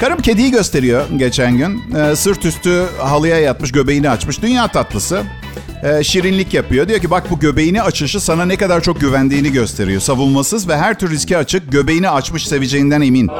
Karım 0.00 0.18
kediyi 0.18 0.50
gösteriyor 0.50 1.04
geçen 1.16 1.56
gün. 1.56 1.82
Ee, 1.96 2.16
sırt 2.16 2.44
üstü 2.44 2.84
halıya 2.98 3.40
yatmış, 3.40 3.72
göbeğini 3.72 4.10
açmış. 4.10 4.42
Dünya 4.42 4.68
tatlısı. 4.68 5.22
E, 5.82 6.04
şirinlik 6.04 6.54
yapıyor. 6.54 6.88
Diyor 6.88 7.00
ki 7.00 7.10
bak 7.10 7.30
bu 7.30 7.38
göbeğini 7.38 7.82
açışı 7.82 8.20
sana 8.20 8.44
ne 8.44 8.56
kadar 8.56 8.80
çok 8.80 9.00
güvendiğini 9.00 9.52
gösteriyor. 9.52 10.00
Savunmasız 10.00 10.68
ve 10.68 10.76
her 10.76 10.98
tür 10.98 11.10
riske 11.10 11.36
açık 11.36 11.72
göbeğini 11.72 12.10
açmış 12.10 12.48
seveceğinden 12.48 13.00
emin. 13.00 13.30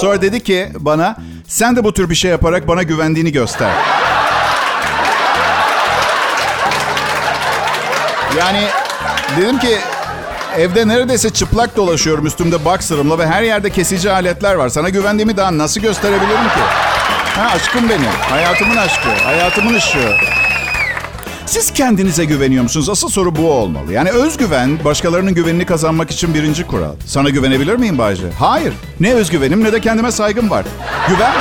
Sonra 0.00 0.22
dedi 0.22 0.42
ki 0.42 0.68
bana 0.78 1.16
sen 1.46 1.76
de 1.76 1.84
bu 1.84 1.94
tür 1.94 2.10
bir 2.10 2.14
şey 2.14 2.30
yaparak 2.30 2.68
bana 2.68 2.82
güvendiğini 2.82 3.32
göster. 3.32 3.70
Yani 8.38 8.66
dedim 9.40 9.58
ki 9.58 9.78
evde 10.56 10.88
neredeyse 10.88 11.30
çıplak 11.30 11.76
dolaşıyorum 11.76 12.26
üstümde 12.26 12.64
boxer'ımla 12.64 13.18
ve 13.18 13.26
her 13.26 13.42
yerde 13.42 13.70
kesici 13.70 14.10
aletler 14.12 14.54
var. 14.54 14.68
Sana 14.68 14.88
güvendiğimi 14.88 15.36
daha 15.36 15.58
nasıl 15.58 15.80
gösterebilirim 15.80 16.28
ki? 16.28 16.60
Ha 17.36 17.50
aşkım 17.54 17.88
benim. 17.88 18.10
Hayatımın 18.30 18.76
aşkı. 18.76 19.08
Hayatımın 19.08 19.74
ışığı. 19.74 20.39
Siz 21.50 21.72
kendinize 21.72 22.24
güveniyor 22.24 22.62
musunuz? 22.62 22.88
Asıl 22.90 23.08
soru 23.08 23.36
bu 23.36 23.52
olmalı. 23.52 23.92
Yani 23.92 24.10
özgüven 24.10 24.84
başkalarının 24.84 25.34
güvenini 25.34 25.66
kazanmak 25.66 26.10
için 26.10 26.34
birinci 26.34 26.66
kural. 26.66 26.92
Sana 27.06 27.28
güvenebilir 27.28 27.74
miyim 27.76 27.98
Bayce? 27.98 28.22
Hayır. 28.38 28.72
Ne 29.00 29.14
özgüvenim 29.14 29.64
ne 29.64 29.72
de 29.72 29.80
kendime 29.80 30.12
saygım 30.12 30.50
var. 30.50 30.64
Güvenme. 31.08 31.40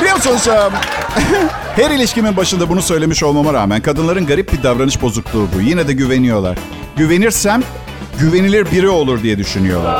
Biliyor 0.00 0.16
musunuz? 0.16 0.46
um, 0.48 0.72
Her 1.76 1.90
ilişkimin 1.90 2.36
başında 2.36 2.68
bunu 2.68 2.82
söylemiş 2.82 3.22
olmama 3.22 3.52
rağmen 3.52 3.80
kadınların 3.82 4.26
garip 4.26 4.52
bir 4.52 4.62
davranış 4.62 5.02
bozukluğu 5.02 5.48
bu. 5.56 5.60
Yine 5.60 5.88
de 5.88 5.92
güveniyorlar. 5.92 6.58
Güvenirsem 6.96 7.62
güvenilir 8.18 8.70
biri 8.70 8.88
olur 8.88 9.22
diye 9.22 9.38
düşünüyorlar. 9.38 9.96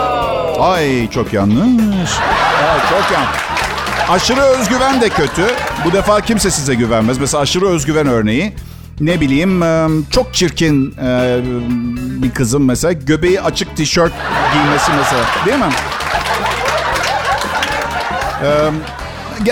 Ay 0.61 1.11
çok 1.11 1.33
yanlış. 1.33 2.11
Ay, 2.73 2.81
çok 2.91 3.13
yanlış. 3.13 3.41
Aşırı 4.09 4.41
özgüven 4.41 5.01
de 5.01 5.09
kötü. 5.09 5.43
Bu 5.85 5.93
defa 5.93 6.21
kimse 6.21 6.51
size 6.51 6.75
güvenmez. 6.75 7.19
Mesela 7.19 7.41
aşırı 7.43 7.69
özgüven 7.69 8.07
örneği. 8.07 8.53
Ne 9.01 9.21
bileyim 9.21 9.63
e, 9.63 9.89
çok 10.11 10.35
çirkin 10.35 10.95
e, 11.05 11.41
bir 12.23 12.31
kızın 12.31 12.63
mesela 12.63 12.93
göbeği 12.93 13.41
açık 13.41 13.77
tişört 13.77 14.13
giymesi 14.53 14.91
mesela. 14.97 15.25
Değil 15.47 15.59
mi? 15.59 15.73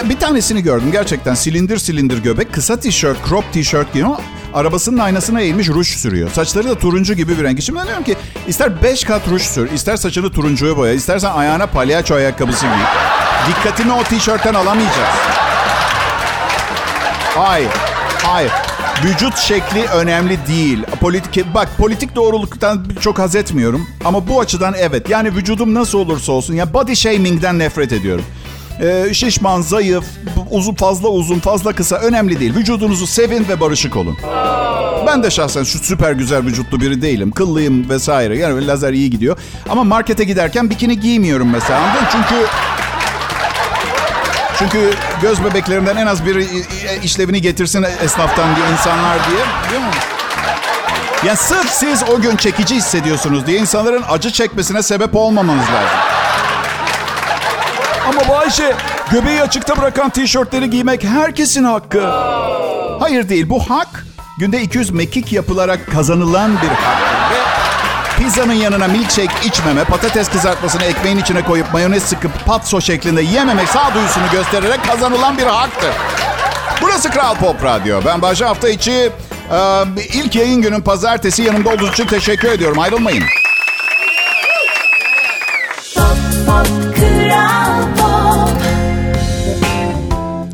E, 0.05 0.09
bir 0.11 0.19
tanesini 0.19 0.63
gördüm 0.63 0.93
gerçekten 0.93 1.35
silindir 1.35 1.79
silindir 1.79 2.23
göbek 2.23 2.53
kısa 2.53 2.77
tişört 2.77 3.29
crop 3.29 3.53
tişört 3.53 3.93
giyiyor 3.93 4.17
arabasının 4.55 4.99
aynasına 4.99 5.41
eğilmiş 5.41 5.69
ruj 5.69 5.87
sürüyor. 5.87 6.31
Saçları 6.31 6.69
da 6.69 6.75
turuncu 6.75 7.15
gibi 7.15 7.39
bir 7.39 7.45
renk. 7.45 7.63
Şimdi 7.63 7.79
ben 7.79 7.87
diyorum 7.87 8.05
ki 8.05 8.17
ister 8.49 8.83
5 8.83 9.05
kat 9.05 9.29
ruj 9.29 9.43
sür, 9.43 9.71
ister 9.71 9.97
saçını 9.97 10.31
turuncuya 10.31 10.77
boya, 10.77 10.93
istersen 10.93 11.31
ayağına 11.31 11.67
palyaço 11.67 12.15
ayakkabısı 12.15 12.67
giy. 12.67 12.85
Dikkatimi 13.49 13.93
o 13.93 14.03
tişörtten 14.03 14.55
alamayacağız. 14.55 15.40
Hayır, 17.41 17.71
hayır. 18.23 18.53
Vücut 19.05 19.37
şekli 19.37 19.85
önemli 19.85 20.39
değil. 20.49 20.83
Politik, 21.01 21.55
bak 21.55 21.69
politik 21.79 22.17
doğruluktan 22.17 22.85
çok 23.01 23.19
haz 23.19 23.37
etmiyorum. 23.37 23.87
Ama 24.05 24.29
bu 24.29 24.41
açıdan 24.41 24.75
evet. 24.79 25.09
Yani 25.11 25.35
vücudum 25.35 25.75
nasıl 25.75 25.99
olursa 25.99 26.33
olsun. 26.33 26.55
Ya 26.55 26.75
body 26.75 26.95
shaming'den 26.95 27.59
nefret 27.59 27.93
ediyorum. 27.93 28.25
Ee, 28.83 29.15
şişman, 29.15 29.61
zayıf, 29.61 30.05
uzun 30.51 30.75
fazla 30.75 31.09
uzun, 31.09 31.39
fazla 31.39 31.73
kısa 31.73 31.97
önemli 31.97 32.41
değil. 32.41 32.55
Vücudunuzu 32.55 33.07
sevin 33.07 33.49
ve 33.49 33.61
barışık 33.61 33.97
olun. 33.97 34.17
Ben 35.07 35.23
de 35.23 35.31
şahsen 35.31 35.63
şu 35.63 35.79
süper 35.79 36.13
güzel 36.13 36.45
vücutlu 36.45 36.81
biri 36.81 37.03
değilim. 37.03 37.31
Kıllıyım 37.31 37.89
vesaire. 37.89 38.39
Yani 38.39 38.67
lazer 38.67 38.93
iyi 38.93 39.11
gidiyor. 39.11 39.37
Ama 39.69 39.85
markete 39.85 40.25
giderken 40.25 40.71
bikini 40.71 41.01
giymiyorum 41.01 41.51
mesela. 41.51 41.97
Çünkü 42.13 42.47
çünkü 44.61 44.91
göz 45.23 45.45
bebeklerimden 45.45 45.97
en 45.97 46.07
az 46.07 46.27
biri 46.27 46.47
işlevini 47.03 47.43
getirsin 47.43 47.87
esnaftan 48.05 48.57
diye 48.57 48.71
insanlar 48.71 49.19
diye. 49.31 49.45
Değil 49.71 49.83
mi? 49.83 49.93
Ya 51.27 51.37
sırf 51.37 51.71
siz 51.71 52.03
o 52.03 52.21
gün 52.21 52.37
çekici 52.37 52.75
hissediyorsunuz 52.75 53.47
diye 53.47 53.59
insanların 53.59 54.05
acı 54.11 54.31
çekmesine 54.31 54.83
sebep 54.83 55.17
olmamanız 55.17 55.65
lazım. 55.65 55.99
Ama 58.09 58.29
Bayşe, 58.29 58.75
göbeği 59.11 59.43
açıkta 59.43 59.77
bırakan 59.77 60.11
tişörtleri 60.11 60.71
giymek 60.71 61.05
herkesin 61.05 61.65
hakkı. 61.65 62.11
Hayır 63.01 63.29
değil, 63.29 63.49
bu 63.49 63.71
hak 63.71 64.07
günde 64.39 64.63
200 64.63 64.91
mekik 64.91 65.33
yapılarak 65.33 65.93
kazanılan 65.93 66.53
bir 66.63 66.69
haktır. 66.69 67.20
Pizzanın 68.21 68.53
yanına 68.53 68.89
milkshake 68.89 69.47
içmeme, 69.49 69.85
patates 69.85 70.29
kızartmasını 70.29 70.85
ekmeğin 70.85 71.19
içine 71.19 71.45
koyup 71.45 71.73
mayonez 71.73 72.03
sıkıp 72.03 72.47
patso 72.47 72.81
şeklinde 72.81 73.23
yememek 73.23 73.69
sağduyusunu 73.69 74.25
göstererek 74.33 74.85
kazanılan 74.85 75.39
bir 75.39 75.43
haktır. 75.43 75.91
Burası 76.83 77.11
Kral 77.11 77.35
Pop 77.35 77.65
Radyo. 77.65 78.01
Ben 78.07 78.23
Bayşe 78.23 78.45
hafta 78.45 78.69
içi 78.69 78.93
e, 78.93 79.11
ilk 80.15 80.37
yayın 80.37 80.63
günün 80.63 80.81
pazartesi 80.81 81.43
yanımda 81.43 81.69
olduğunuz 81.69 81.93
için 81.93 82.07
teşekkür 82.07 82.49
ediyorum. 82.49 82.79
Ayrılmayın. 82.79 83.25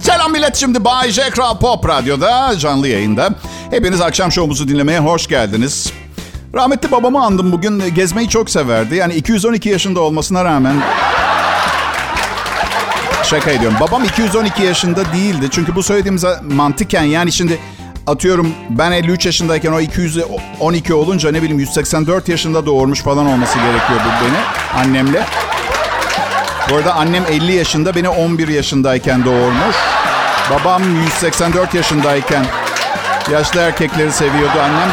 Selam 0.02 0.33
millet 0.33 0.57
şimdi 0.57 0.85
Bay 0.85 1.11
J 1.11 1.31
Kral 1.31 1.59
Pop 1.59 1.88
Radyo'da 1.88 2.59
canlı 2.59 2.88
yayında. 2.88 3.31
Hepiniz 3.70 4.00
akşam 4.00 4.33
şovumuzu 4.33 4.68
dinlemeye 4.68 4.98
hoş 4.98 5.26
geldiniz. 5.26 5.92
Rahmetli 6.57 6.90
babamı 6.90 7.25
andım 7.25 7.53
bugün. 7.53 7.95
Gezmeyi 7.95 8.29
çok 8.29 8.51
severdi. 8.51 8.97
Yani 8.97 9.14
212 9.14 9.69
yaşında 9.69 10.01
olmasına 10.01 10.45
rağmen... 10.45 10.83
Şaka 13.25 13.51
ediyorum. 13.51 13.77
Babam 13.81 14.05
212 14.05 14.62
yaşında 14.62 15.12
değildi. 15.12 15.49
Çünkü 15.51 15.75
bu 15.75 15.83
söylediğimiz 15.83 16.25
mantıken 16.42 17.03
yani 17.03 17.33
şimdi 17.33 17.59
atıyorum 18.07 18.53
ben 18.71 18.92
53 18.92 19.27
yaşındayken 19.27 19.73
o 19.73 19.81
212 19.81 20.95
olunca 20.95 21.33
ne 21.33 21.42
bileyim 21.42 21.59
184 21.59 22.29
yaşında 22.29 22.66
doğurmuş 22.66 23.03
falan 23.03 23.27
olması 23.27 23.59
gerekiyordu 23.59 24.05
beni 24.23 24.38
annemle. 24.83 25.25
Bu 26.71 26.77
arada 26.77 26.95
annem 26.95 27.25
50 27.31 27.53
yaşında 27.53 27.95
beni 27.95 28.09
11 28.09 28.49
yaşındayken 28.49 29.25
doğurmuş. 29.25 29.77
Babam 30.51 30.83
184 31.05 31.75
yaşındayken 31.75 32.47
yaşlı 33.33 33.61
erkekleri 33.61 34.12
seviyordu 34.12 34.61
annem. 34.62 34.88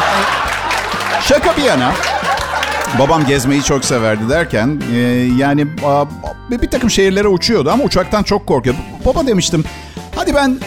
Şaka 1.28 1.56
bir 1.56 1.62
yana. 1.62 1.92
Babam 2.98 3.26
gezmeyi 3.26 3.62
çok 3.62 3.84
severdi 3.84 4.28
derken 4.28 4.82
e, 4.94 4.98
yani 5.36 5.66
a, 5.86 6.04
bir, 6.50 6.70
takım 6.70 6.90
şehirlere 6.90 7.28
uçuyordu 7.28 7.70
ama 7.70 7.84
uçaktan 7.84 8.22
çok 8.22 8.46
korkuyordu. 8.46 8.78
Baba 9.06 9.26
demiştim 9.26 9.64
hadi 10.16 10.34
ben 10.34 10.58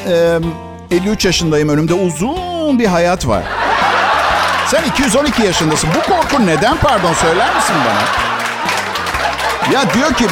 e, 0.92 0.96
53 0.96 1.26
yaşındayım 1.26 1.70
önümde 1.70 1.94
uzun 1.94 2.80
bir 2.80 2.86
hayat 2.86 3.28
var. 3.28 3.44
Sen 4.68 4.84
212 4.84 5.44
yaşındasın. 5.44 5.90
Bu 5.96 6.14
korku 6.14 6.46
neden 6.46 6.78
pardon 6.78 7.14
söyler 7.14 7.56
misin 7.56 7.76
bana? 7.86 8.28
Ya 9.74 9.94
diyor 9.94 10.14
ki 10.14 10.26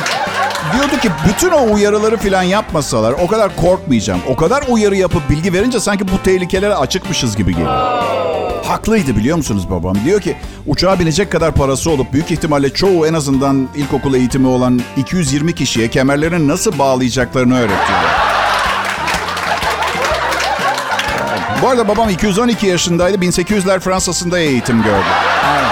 diyordu 0.73 0.99
ki 1.01 1.11
bütün 1.27 1.51
o 1.51 1.73
uyarıları 1.73 2.17
falan 2.17 2.43
yapmasalar 2.43 3.11
o 3.11 3.27
kadar 3.27 3.55
korkmayacağım. 3.55 4.21
O 4.29 4.35
kadar 4.35 4.63
uyarı 4.69 4.95
yapıp 4.95 5.29
bilgi 5.29 5.53
verince 5.53 5.79
sanki 5.79 6.07
bu 6.07 6.23
tehlikelere 6.23 6.75
açıkmışız 6.75 7.35
gibi 7.35 7.51
geliyor. 7.51 8.05
Haklıydı 8.67 9.15
biliyor 9.15 9.37
musunuz 9.37 9.69
babam? 9.69 9.95
Diyor 10.05 10.21
ki 10.21 10.35
uçağa 10.67 10.99
binecek 10.99 11.31
kadar 11.31 11.51
parası 11.51 11.91
olup 11.91 12.13
büyük 12.13 12.31
ihtimalle 12.31 12.73
çoğu 12.73 13.07
en 13.07 13.13
azından 13.13 13.67
ilkokul 13.75 14.13
eğitimi 14.13 14.47
olan 14.47 14.81
220 14.97 15.55
kişiye 15.55 15.87
kemerlerini 15.87 16.47
nasıl 16.47 16.79
bağlayacaklarını 16.79 17.59
öğretiyor. 17.59 17.99
Bu 21.61 21.69
arada 21.69 21.87
babam 21.87 22.09
212 22.09 22.67
yaşındaydı. 22.67 23.17
1800'ler 23.17 23.79
Fransa'sında 23.79 24.39
eğitim 24.39 24.83
gördü. 24.83 25.05
Evet. 25.53 25.71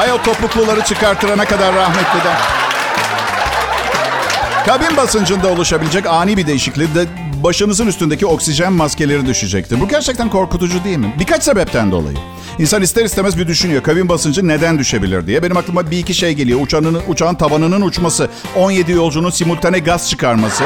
Ay 0.00 0.12
o 0.12 0.22
topukluları 0.22 0.84
çıkartırana 0.84 1.44
kadar 1.44 1.74
rahmetliden. 1.74 2.36
Kabin 4.66 4.96
basıncında 4.96 5.48
oluşabilecek 5.48 6.06
ani 6.06 6.36
bir 6.36 6.46
değişiklik 6.46 6.94
de 6.94 7.04
başınızın 7.42 7.86
üstündeki 7.86 8.26
oksijen 8.26 8.72
maskeleri 8.72 9.26
düşecektir. 9.26 9.80
Bu 9.80 9.88
gerçekten 9.88 10.30
korkutucu 10.30 10.84
değil 10.84 10.96
mi? 10.96 11.14
Birkaç 11.18 11.42
sebepten 11.42 11.92
dolayı. 11.92 12.16
İnsan 12.58 12.82
ister 12.82 13.04
istemez 13.04 13.38
bir 13.38 13.48
düşünüyor. 13.48 13.82
Kabin 13.82 14.08
basıncı 14.08 14.48
neden 14.48 14.78
düşebilir 14.78 15.26
diye. 15.26 15.42
Benim 15.42 15.56
aklıma 15.56 15.90
bir 15.90 15.98
iki 15.98 16.14
şey 16.14 16.32
geliyor. 16.32 16.60
Uçağın, 16.60 17.02
uçağın 17.08 17.34
tavanının 17.34 17.80
uçması, 17.82 18.28
17 18.56 18.92
yolcunun 18.92 19.30
simultane 19.30 19.78
gaz 19.78 20.10
çıkarması. 20.10 20.64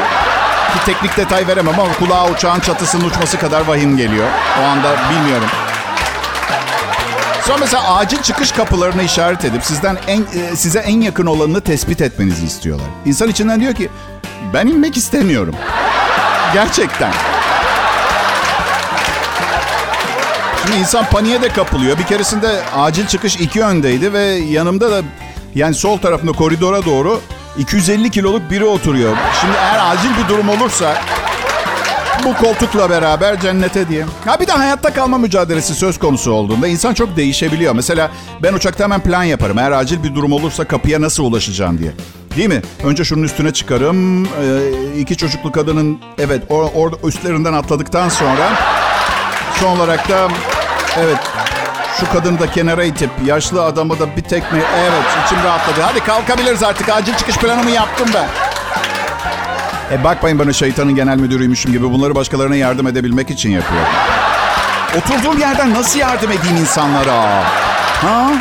Ki 0.73 0.85
teknik 0.87 1.17
detay 1.17 1.47
veremem 1.47 1.81
ama 1.81 1.93
kulağa 1.93 2.31
uçağın 2.31 2.61
çatısının 2.61 3.05
uçması 3.05 3.39
kadar 3.39 3.61
vahim 3.61 3.97
geliyor. 3.97 4.29
O 4.61 4.63
anda 4.63 4.97
bilmiyorum. 5.11 5.49
Sonra 7.47 7.59
mesela 7.59 7.97
acil 7.97 8.23
çıkış 8.23 8.53
kapılarını 8.53 9.03
işaret 9.03 9.45
edip 9.45 9.65
sizden 9.65 9.99
en, 10.07 10.21
e, 10.21 10.57
size 10.57 10.79
en 10.79 11.01
yakın 11.01 11.27
olanını 11.27 11.61
tespit 11.61 12.01
etmenizi 12.01 12.47
istiyorlar. 12.47 12.87
İnsan 13.05 13.29
içinden 13.29 13.61
diyor 13.61 13.75
ki 13.75 13.89
ben 14.55 14.67
inmek 14.67 14.97
istemiyorum. 14.97 15.55
Gerçekten. 16.55 17.13
Şimdi 20.63 20.77
insan 20.77 21.05
paniğe 21.05 21.43
de 21.43 21.49
kapılıyor. 21.49 21.99
Bir 21.99 22.05
keresinde 22.05 22.63
acil 22.77 23.07
çıkış 23.07 23.37
iki 23.37 23.59
yöndeydi 23.59 24.13
ve 24.13 24.23
yanımda 24.25 24.91
da 24.91 25.03
yani 25.55 25.75
sol 25.75 25.99
tarafında 25.99 26.33
koridora 26.33 26.85
doğru 26.85 27.21
250 27.59 28.11
kiloluk 28.11 28.51
biri 28.51 28.65
oturuyor. 28.65 29.17
Şimdi 29.41 29.55
eğer 29.57 29.93
acil 29.93 30.11
bir 30.25 30.29
durum 30.29 30.49
olursa 30.49 30.95
Bu 32.25 32.35
koltukla 32.35 32.91
beraber 32.91 33.41
cennete 33.41 33.89
diye. 33.89 34.05
Ha 34.25 34.41
bir 34.41 34.47
de 34.47 34.53
hayatta 34.53 34.93
kalma 34.93 35.19
mücadelesi 35.19 35.75
söz 35.75 35.99
konusu 35.99 36.33
olduğunda 36.33 36.69
insan 36.69 36.95
çok 36.95 37.17
değişebiliyor. 37.17 37.75
Mesela 37.75 38.11
ben 38.43 38.53
uçakta 38.53 38.85
hemen 38.85 39.01
plan 39.01 39.23
yaparım. 39.25 39.59
Eğer 39.59 39.73
acil 39.73 40.03
bir 40.03 40.15
durum 40.15 40.33
olursa 40.33 40.65
kapıya 40.65 41.01
nasıl 41.01 41.25
ulaşacağım 41.25 41.79
diye. 41.79 41.91
Değil 42.37 42.49
mi? 42.49 42.63
Önce 42.85 43.05
şunun 43.05 43.23
üstüne 43.23 43.53
çıkarım. 43.53 44.25
Ee, 44.25 44.29
iki 44.99 45.17
çocuklu 45.17 45.53
kadının 45.53 45.99
evet 46.19 46.51
or- 46.51 46.73
orada 46.75 46.97
üstlerinden 47.09 47.53
atladıktan 47.53 48.09
sonra 48.09 48.49
son 49.61 49.77
olarak 49.77 50.09
da 50.09 50.29
evet 50.99 51.19
şu 52.01 52.13
kadını 52.13 52.39
da 52.39 52.51
kenara 52.51 52.85
itip 52.85 53.11
yaşlı 53.27 53.65
adamı 53.65 53.99
da 54.01 54.17
bir 54.17 54.23
tekme 54.23 54.59
evet 54.81 55.03
içim 55.27 55.39
rahatladı. 55.45 55.81
Hadi 55.81 56.01
kalkabiliriz 56.01 56.63
artık 56.63 56.89
acil 56.89 57.15
çıkış 57.15 57.37
planımı 57.37 57.71
yaptım 57.71 58.09
ben. 58.15 58.27
E 59.93 60.05
bakmayın 60.05 60.39
bana 60.39 60.53
şeytanın 60.53 60.95
genel 60.95 61.17
müdürüymüşüm 61.17 61.73
gibi 61.73 61.91
bunları 61.93 62.15
başkalarına 62.15 62.57
yardım 62.57 62.87
edebilmek 62.87 63.31
için 63.31 63.51
yapıyorum. 63.51 63.89
Oturduğum 64.99 65.39
yerden 65.39 65.75
nasıl 65.75 65.99
yardım 65.99 66.31
edeyim 66.33 66.57
insanlara? 66.57 67.45
Ha? 68.03 68.33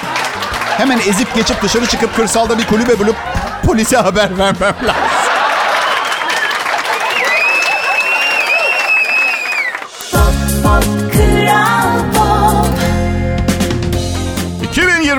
Hemen 0.78 1.00
ezip 1.00 1.36
geçip 1.36 1.62
dışarı 1.62 1.86
çıkıp 1.86 2.16
kırsalda 2.16 2.58
bir 2.58 2.68
kulübe 2.68 3.00
bulup 3.00 3.16
polise 3.66 3.98
haber 3.98 4.38
vermem 4.38 4.76
lazım. 4.84 5.35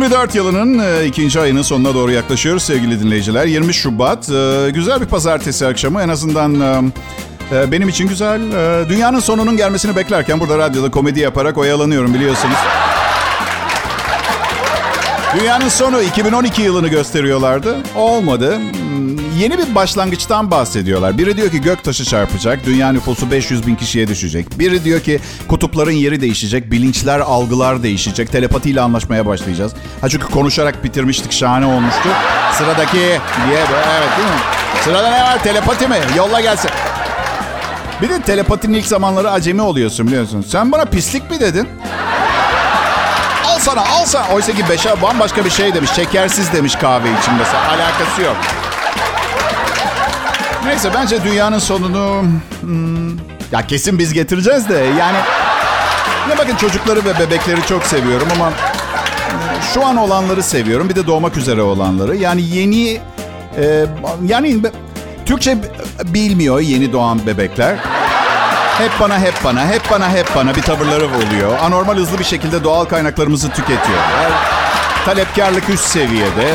2024 0.06 0.34
yılının 0.34 0.78
e, 0.78 1.06
ikinci 1.06 1.40
ayının 1.40 1.62
sonuna 1.62 1.94
doğru 1.94 2.12
yaklaşıyoruz 2.12 2.62
sevgili 2.62 3.00
dinleyiciler. 3.00 3.46
20 3.46 3.74
Şubat. 3.74 4.30
e, 4.30 4.70
güzel 4.70 5.00
bir 5.00 5.06
pazartesi 5.06 5.66
akşamı. 5.66 6.02
En 6.02 6.08
azından 6.08 6.54
e, 7.52 7.72
benim 7.72 7.88
için 7.88 8.08
güzel. 8.08 8.40
Dünyanın 8.88 9.20
sonunun 9.20 9.56
gelmesini 9.56 9.96
beklerken 9.96 10.40
burada 10.40 10.58
radyoda 10.58 10.90
komedi 10.90 11.20
yaparak 11.20 11.58
oyalanıyorum 11.58 12.14
biliyorsunuz. 12.14 12.56
Dünyanın 15.40 15.68
sonu 15.68 16.02
2012 16.02 16.62
yılını 16.62 16.88
gösteriyorlardı. 16.88 17.76
Olmadı. 17.94 18.58
Yeni 19.38 19.58
bir 19.58 19.74
başlangıçtan 19.74 20.50
bahsediyorlar. 20.50 21.18
Biri 21.18 21.36
diyor 21.36 21.50
ki 21.50 21.60
gök 21.60 21.84
taşı 21.84 22.04
çarpacak, 22.04 22.66
dünya 22.66 22.92
nüfusu 22.92 23.30
500 23.30 23.66
bin 23.66 23.74
kişiye 23.76 24.08
düşecek. 24.08 24.58
Biri 24.58 24.84
diyor 24.84 25.00
ki 25.00 25.20
kutupların 25.48 25.90
yeri 25.90 26.20
değişecek, 26.20 26.70
bilinçler, 26.70 27.20
algılar 27.20 27.82
değişecek, 27.82 28.32
telepatiyle 28.32 28.80
anlaşmaya 28.80 29.26
başlayacağız. 29.26 29.72
Ha 30.00 30.08
çünkü 30.08 30.26
konuşarak 30.26 30.84
bitirmiştik, 30.84 31.32
şahane 31.32 31.66
olmuştu. 31.66 32.08
Sıradaki 32.52 32.96
diye, 32.96 33.18
evet 33.50 33.68
değil 34.16 34.28
mi? 34.28 34.40
Sırada 34.84 35.10
ne 35.10 35.22
var? 35.22 35.42
Telepati 35.42 35.88
mi? 35.88 35.98
Yolla 36.16 36.40
gelsin. 36.40 36.70
Bir 38.02 38.08
de 38.08 38.22
telepatinin 38.22 38.74
ilk 38.78 38.86
zamanları 38.86 39.30
acemi 39.30 39.62
oluyorsun 39.62 40.06
biliyorsun. 40.06 40.44
Sen 40.48 40.72
bana 40.72 40.84
pislik 40.84 41.30
mi 41.30 41.40
dedin? 41.40 41.68
Al 43.46 43.58
sana 43.58 43.80
al 43.80 44.04
sana. 44.04 44.28
Oysa 44.34 44.52
ki 44.52 44.64
beşer 44.68 45.02
bambaşka 45.02 45.44
bir 45.44 45.50
şey 45.50 45.74
demiş. 45.74 45.90
Şekersiz 45.90 46.52
demiş 46.52 46.74
kahve 46.74 47.08
için 47.20 47.34
mesela. 47.34 47.68
Alakası 47.68 48.22
yok. 48.22 48.36
Neyse 50.66 50.90
bence 50.94 51.24
dünyanın 51.24 51.58
sonunu... 51.58 52.22
hmm, 52.60 53.10
ya 53.52 53.66
kesin 53.68 53.98
biz 53.98 54.12
getireceğiz 54.12 54.68
de 54.68 54.74
yani... 54.78 55.16
Ya 56.30 56.38
bakın 56.38 56.56
çocukları 56.56 57.04
ve 57.04 57.18
bebekleri 57.18 57.66
çok 57.68 57.84
seviyorum 57.84 58.28
ama... 58.34 58.48
e, 58.48 58.52
Şu 59.74 59.86
an 59.86 59.96
olanları 59.96 60.42
seviyorum. 60.42 60.88
Bir 60.88 60.94
de 60.94 61.06
doğmak 61.06 61.36
üzere 61.36 61.62
olanları. 61.62 62.16
Yani 62.16 62.42
yeni... 62.42 63.00
e, 63.58 63.86
yani 64.26 64.60
Türkçe 65.26 65.56
bilmiyor 66.04 66.60
yeni 66.60 66.92
doğan 66.92 67.26
bebekler. 67.26 67.76
Hep 68.78 68.90
bana, 69.00 69.18
hep 69.18 69.34
bana, 69.44 69.66
hep 69.66 69.82
bana, 69.90 70.10
hep 70.10 70.26
bana 70.36 70.56
bir 70.56 70.62
tavırları 70.62 71.04
oluyor. 71.06 71.58
Anormal 71.62 71.96
hızlı 71.96 72.18
bir 72.18 72.24
şekilde 72.24 72.64
doğal 72.64 72.84
kaynaklarımızı 72.84 73.48
tüketiyorlar. 73.48 74.32
Talepkarlık 75.04 75.68
üst 75.68 75.84
seviyede. 75.84 76.54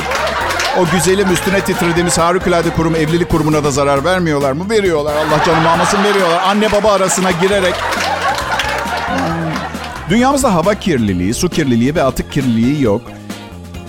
O 0.80 0.86
güzelim 0.92 1.32
üstüne 1.34 1.62
titrediğimiz 1.62 2.18
harikulade 2.18 2.70
kurum 2.70 2.96
evlilik 2.96 3.30
kurumuna 3.30 3.64
da 3.64 3.72
zarar 3.72 4.04
vermiyorlar 4.04 4.52
mı? 4.52 4.70
Veriyorlar. 4.70 5.16
Allah 5.16 5.44
canım 5.46 5.68
almasın 5.68 6.04
veriyorlar. 6.04 6.42
Anne 6.48 6.72
baba 6.72 6.92
arasına 6.92 7.32
girerek. 7.32 7.74
Dünyamızda 10.10 10.54
hava 10.54 10.76
kirliliği, 10.76 11.34
su 11.34 11.50
kirliliği 11.50 11.96
ve 11.96 12.04
atık 12.04 12.32
kirliliği 12.32 12.84
yok. 12.84 13.02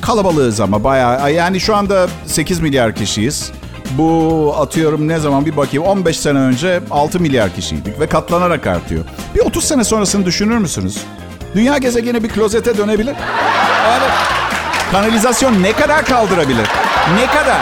Kalabalığız 0.01 0.61
ama 0.61 0.85
bayağı. 0.85 1.33
Yani 1.33 1.61
şu 1.61 1.77
anda 1.77 2.07
8 2.27 2.61
milyar 2.61 2.95
kişiyiz. 2.95 3.53
Bu 3.91 4.55
atıyorum 4.59 5.09
ne 5.09 5.19
zaman 5.19 5.47
bir 5.47 5.57
bakayım 5.57 5.85
15 5.87 6.21
sene 6.21 6.39
önce 6.39 6.81
6 6.91 7.21
milyar 7.21 7.55
kişiydik 7.55 8.01
ve 8.01 8.07
katlanarak 8.07 8.67
artıyor. 8.67 9.05
Bir 9.35 9.41
30 9.41 9.65
sene 9.65 9.85
sonrasını 9.85 10.27
düşünür 10.27 10.59
müsünüz? 10.59 10.99
Dünya 11.55 11.79
gezegeni 11.79 12.25
bir 12.25 12.29
klozete 12.29 12.79
dönebilir. 12.79 13.15
Evet. 13.99 14.32
Kanalizasyon 14.93 15.63
ne 15.63 15.73
kadar 15.73 16.05
kaldırabilir? 16.05 16.67
Ne 17.17 17.27
kadar? 17.27 17.59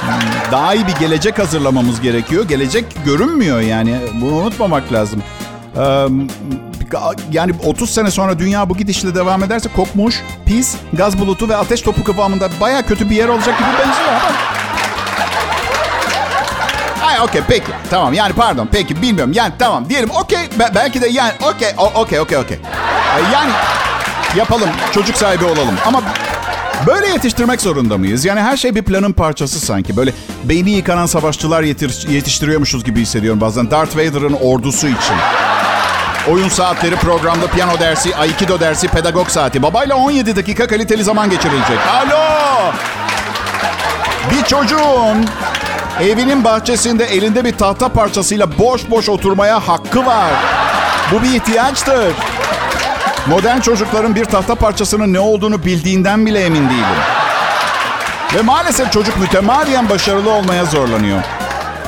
Hmm, 0.00 0.52
Daha 0.52 0.74
iyi 0.74 0.86
bir 0.86 0.94
gelecek 0.94 1.38
hazırlamamız 1.38 2.00
gerekiyor. 2.00 2.48
Gelecek 2.48 2.84
görünmüyor 3.04 3.60
yani. 3.60 3.96
Bunu 4.20 4.32
unutmamak 4.34 4.92
lazım. 4.92 5.22
Yani 7.32 7.52
30 7.64 7.90
sene 7.90 8.10
sonra 8.10 8.38
dünya 8.38 8.68
bu 8.70 8.76
gidişle 8.76 9.14
devam 9.14 9.42
ederse 9.42 9.68
kokmuş, 9.76 10.22
pis, 10.46 10.74
gaz 10.92 11.18
bulutu 11.18 11.48
ve 11.48 11.56
ateş 11.56 11.80
topu 11.82 12.04
kıvamında 12.04 12.48
baya 12.60 12.82
kötü 12.86 13.10
bir 13.10 13.16
yer 13.16 13.28
olacak 13.28 13.58
gibi 13.58 13.68
benziyor. 13.78 14.20
Ay 17.06 17.20
okey 17.20 17.42
peki 17.48 17.70
tamam 17.90 18.12
yani 18.14 18.32
pardon 18.32 18.68
peki 18.72 19.02
bilmiyorum 19.02 19.32
yani 19.36 19.52
tamam 19.58 19.88
diyelim 19.88 20.10
okey 20.10 20.38
be- 20.58 20.70
belki 20.74 21.02
de 21.02 21.08
yani 21.08 21.32
okey 21.54 21.68
okey 21.94 22.20
okey 22.20 22.38
okey. 22.38 22.58
Yani 23.32 23.50
yapalım 24.36 24.68
çocuk 24.92 25.16
sahibi 25.16 25.44
olalım 25.44 25.74
ama 25.86 26.02
böyle 26.86 27.06
yetiştirmek 27.08 27.60
zorunda 27.60 27.98
mıyız? 27.98 28.24
Yani 28.24 28.40
her 28.40 28.56
şey 28.56 28.74
bir 28.74 28.82
planın 28.82 29.12
parçası 29.12 29.60
sanki. 29.60 29.96
Böyle 29.96 30.12
beyni 30.44 30.70
yıkanan 30.70 31.06
savaşçılar 31.06 31.62
yetir- 31.62 32.08
yetiştiriyormuşuz 32.10 32.84
gibi 32.84 33.00
hissediyorum 33.00 33.40
bazen. 33.40 33.70
Darth 33.70 33.96
Vader'ın 33.96 34.36
ordusu 34.42 34.86
için. 34.86 35.16
Oyun 36.30 36.48
saatleri, 36.48 36.96
programda 36.96 37.46
piyano 37.46 37.80
dersi, 37.80 38.16
aikido 38.16 38.60
dersi, 38.60 38.88
pedagog 38.88 39.28
saati. 39.28 39.62
Babayla 39.62 39.96
17 39.96 40.36
dakika 40.36 40.66
kaliteli 40.66 41.04
zaman 41.04 41.30
geçirilecek. 41.30 41.78
Alo! 41.94 42.72
Bir 44.30 44.44
çocuğun 44.44 45.26
evinin 46.02 46.44
bahçesinde 46.44 47.04
elinde 47.04 47.44
bir 47.44 47.52
tahta 47.52 47.88
parçasıyla 47.88 48.58
boş 48.58 48.90
boş 48.90 49.08
oturmaya 49.08 49.68
hakkı 49.68 50.06
var. 50.06 50.30
Bu 51.12 51.22
bir 51.22 51.34
ihtiyaçtır. 51.34 52.12
Modern 53.26 53.60
çocukların 53.60 54.14
bir 54.14 54.24
tahta 54.24 54.54
parçasının 54.54 55.12
ne 55.12 55.20
olduğunu 55.20 55.64
bildiğinden 55.64 56.26
bile 56.26 56.40
emin 56.40 56.68
değilim. 56.68 56.84
Ve 58.34 58.42
maalesef 58.42 58.92
çocuk 58.92 59.18
mütemadiyen 59.18 59.88
başarılı 59.88 60.30
olmaya 60.30 60.64
zorlanıyor. 60.64 61.22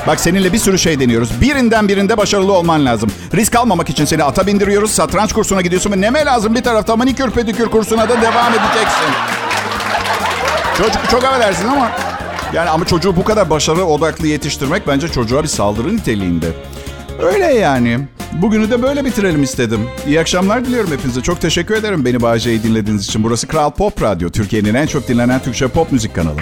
Bak 0.07 0.19
seninle 0.19 0.53
bir 0.53 0.57
sürü 0.57 0.79
şey 0.79 0.99
deniyoruz. 0.99 1.41
Birinden 1.41 1.87
birinde 1.87 2.17
başarılı 2.17 2.53
olman 2.53 2.85
lazım. 2.85 3.11
Risk 3.35 3.55
almamak 3.55 3.89
için 3.89 4.05
seni 4.05 4.23
ata 4.23 4.47
bindiriyoruz. 4.47 4.91
Satranç 4.91 5.33
kursuna 5.33 5.61
gidiyorsun 5.61 5.91
ve 5.91 6.01
neme 6.01 6.25
lazım 6.25 6.55
bir 6.55 6.63
tarafta 6.63 6.95
manikür 6.95 7.31
pedikür 7.31 7.65
kursuna 7.65 8.09
da 8.09 8.21
devam 8.21 8.53
edeceksin. 8.53 9.07
Çocuk 10.77 11.09
çok 11.11 11.23
affedersin 11.23 11.67
ama... 11.67 11.91
Yani 12.53 12.69
ama 12.69 12.85
çocuğu 12.85 13.15
bu 13.15 13.23
kadar 13.23 13.49
başarı 13.49 13.85
odaklı 13.85 14.27
yetiştirmek 14.27 14.87
bence 14.87 15.07
çocuğa 15.07 15.43
bir 15.43 15.47
saldırı 15.47 15.95
niteliğinde. 15.97 16.47
Öyle 17.21 17.45
yani. 17.45 17.99
Bugünü 18.33 18.69
de 18.71 18.81
böyle 18.81 19.05
bitirelim 19.05 19.43
istedim. 19.43 19.79
İyi 20.07 20.19
akşamlar 20.19 20.65
diliyorum 20.65 20.91
hepinize. 20.91 21.21
Çok 21.21 21.41
teşekkür 21.41 21.75
ederim 21.75 22.05
beni 22.05 22.21
Bağcay'ı 22.21 22.63
dinlediğiniz 22.63 23.05
için. 23.05 23.23
Burası 23.23 23.47
Kral 23.47 23.71
Pop 23.71 24.01
Radyo. 24.01 24.29
Türkiye'nin 24.29 24.73
en 24.73 24.87
çok 24.87 25.07
dinlenen 25.07 25.39
Türkçe 25.39 25.67
pop 25.67 25.91
müzik 25.91 26.15
kanalı. 26.15 26.39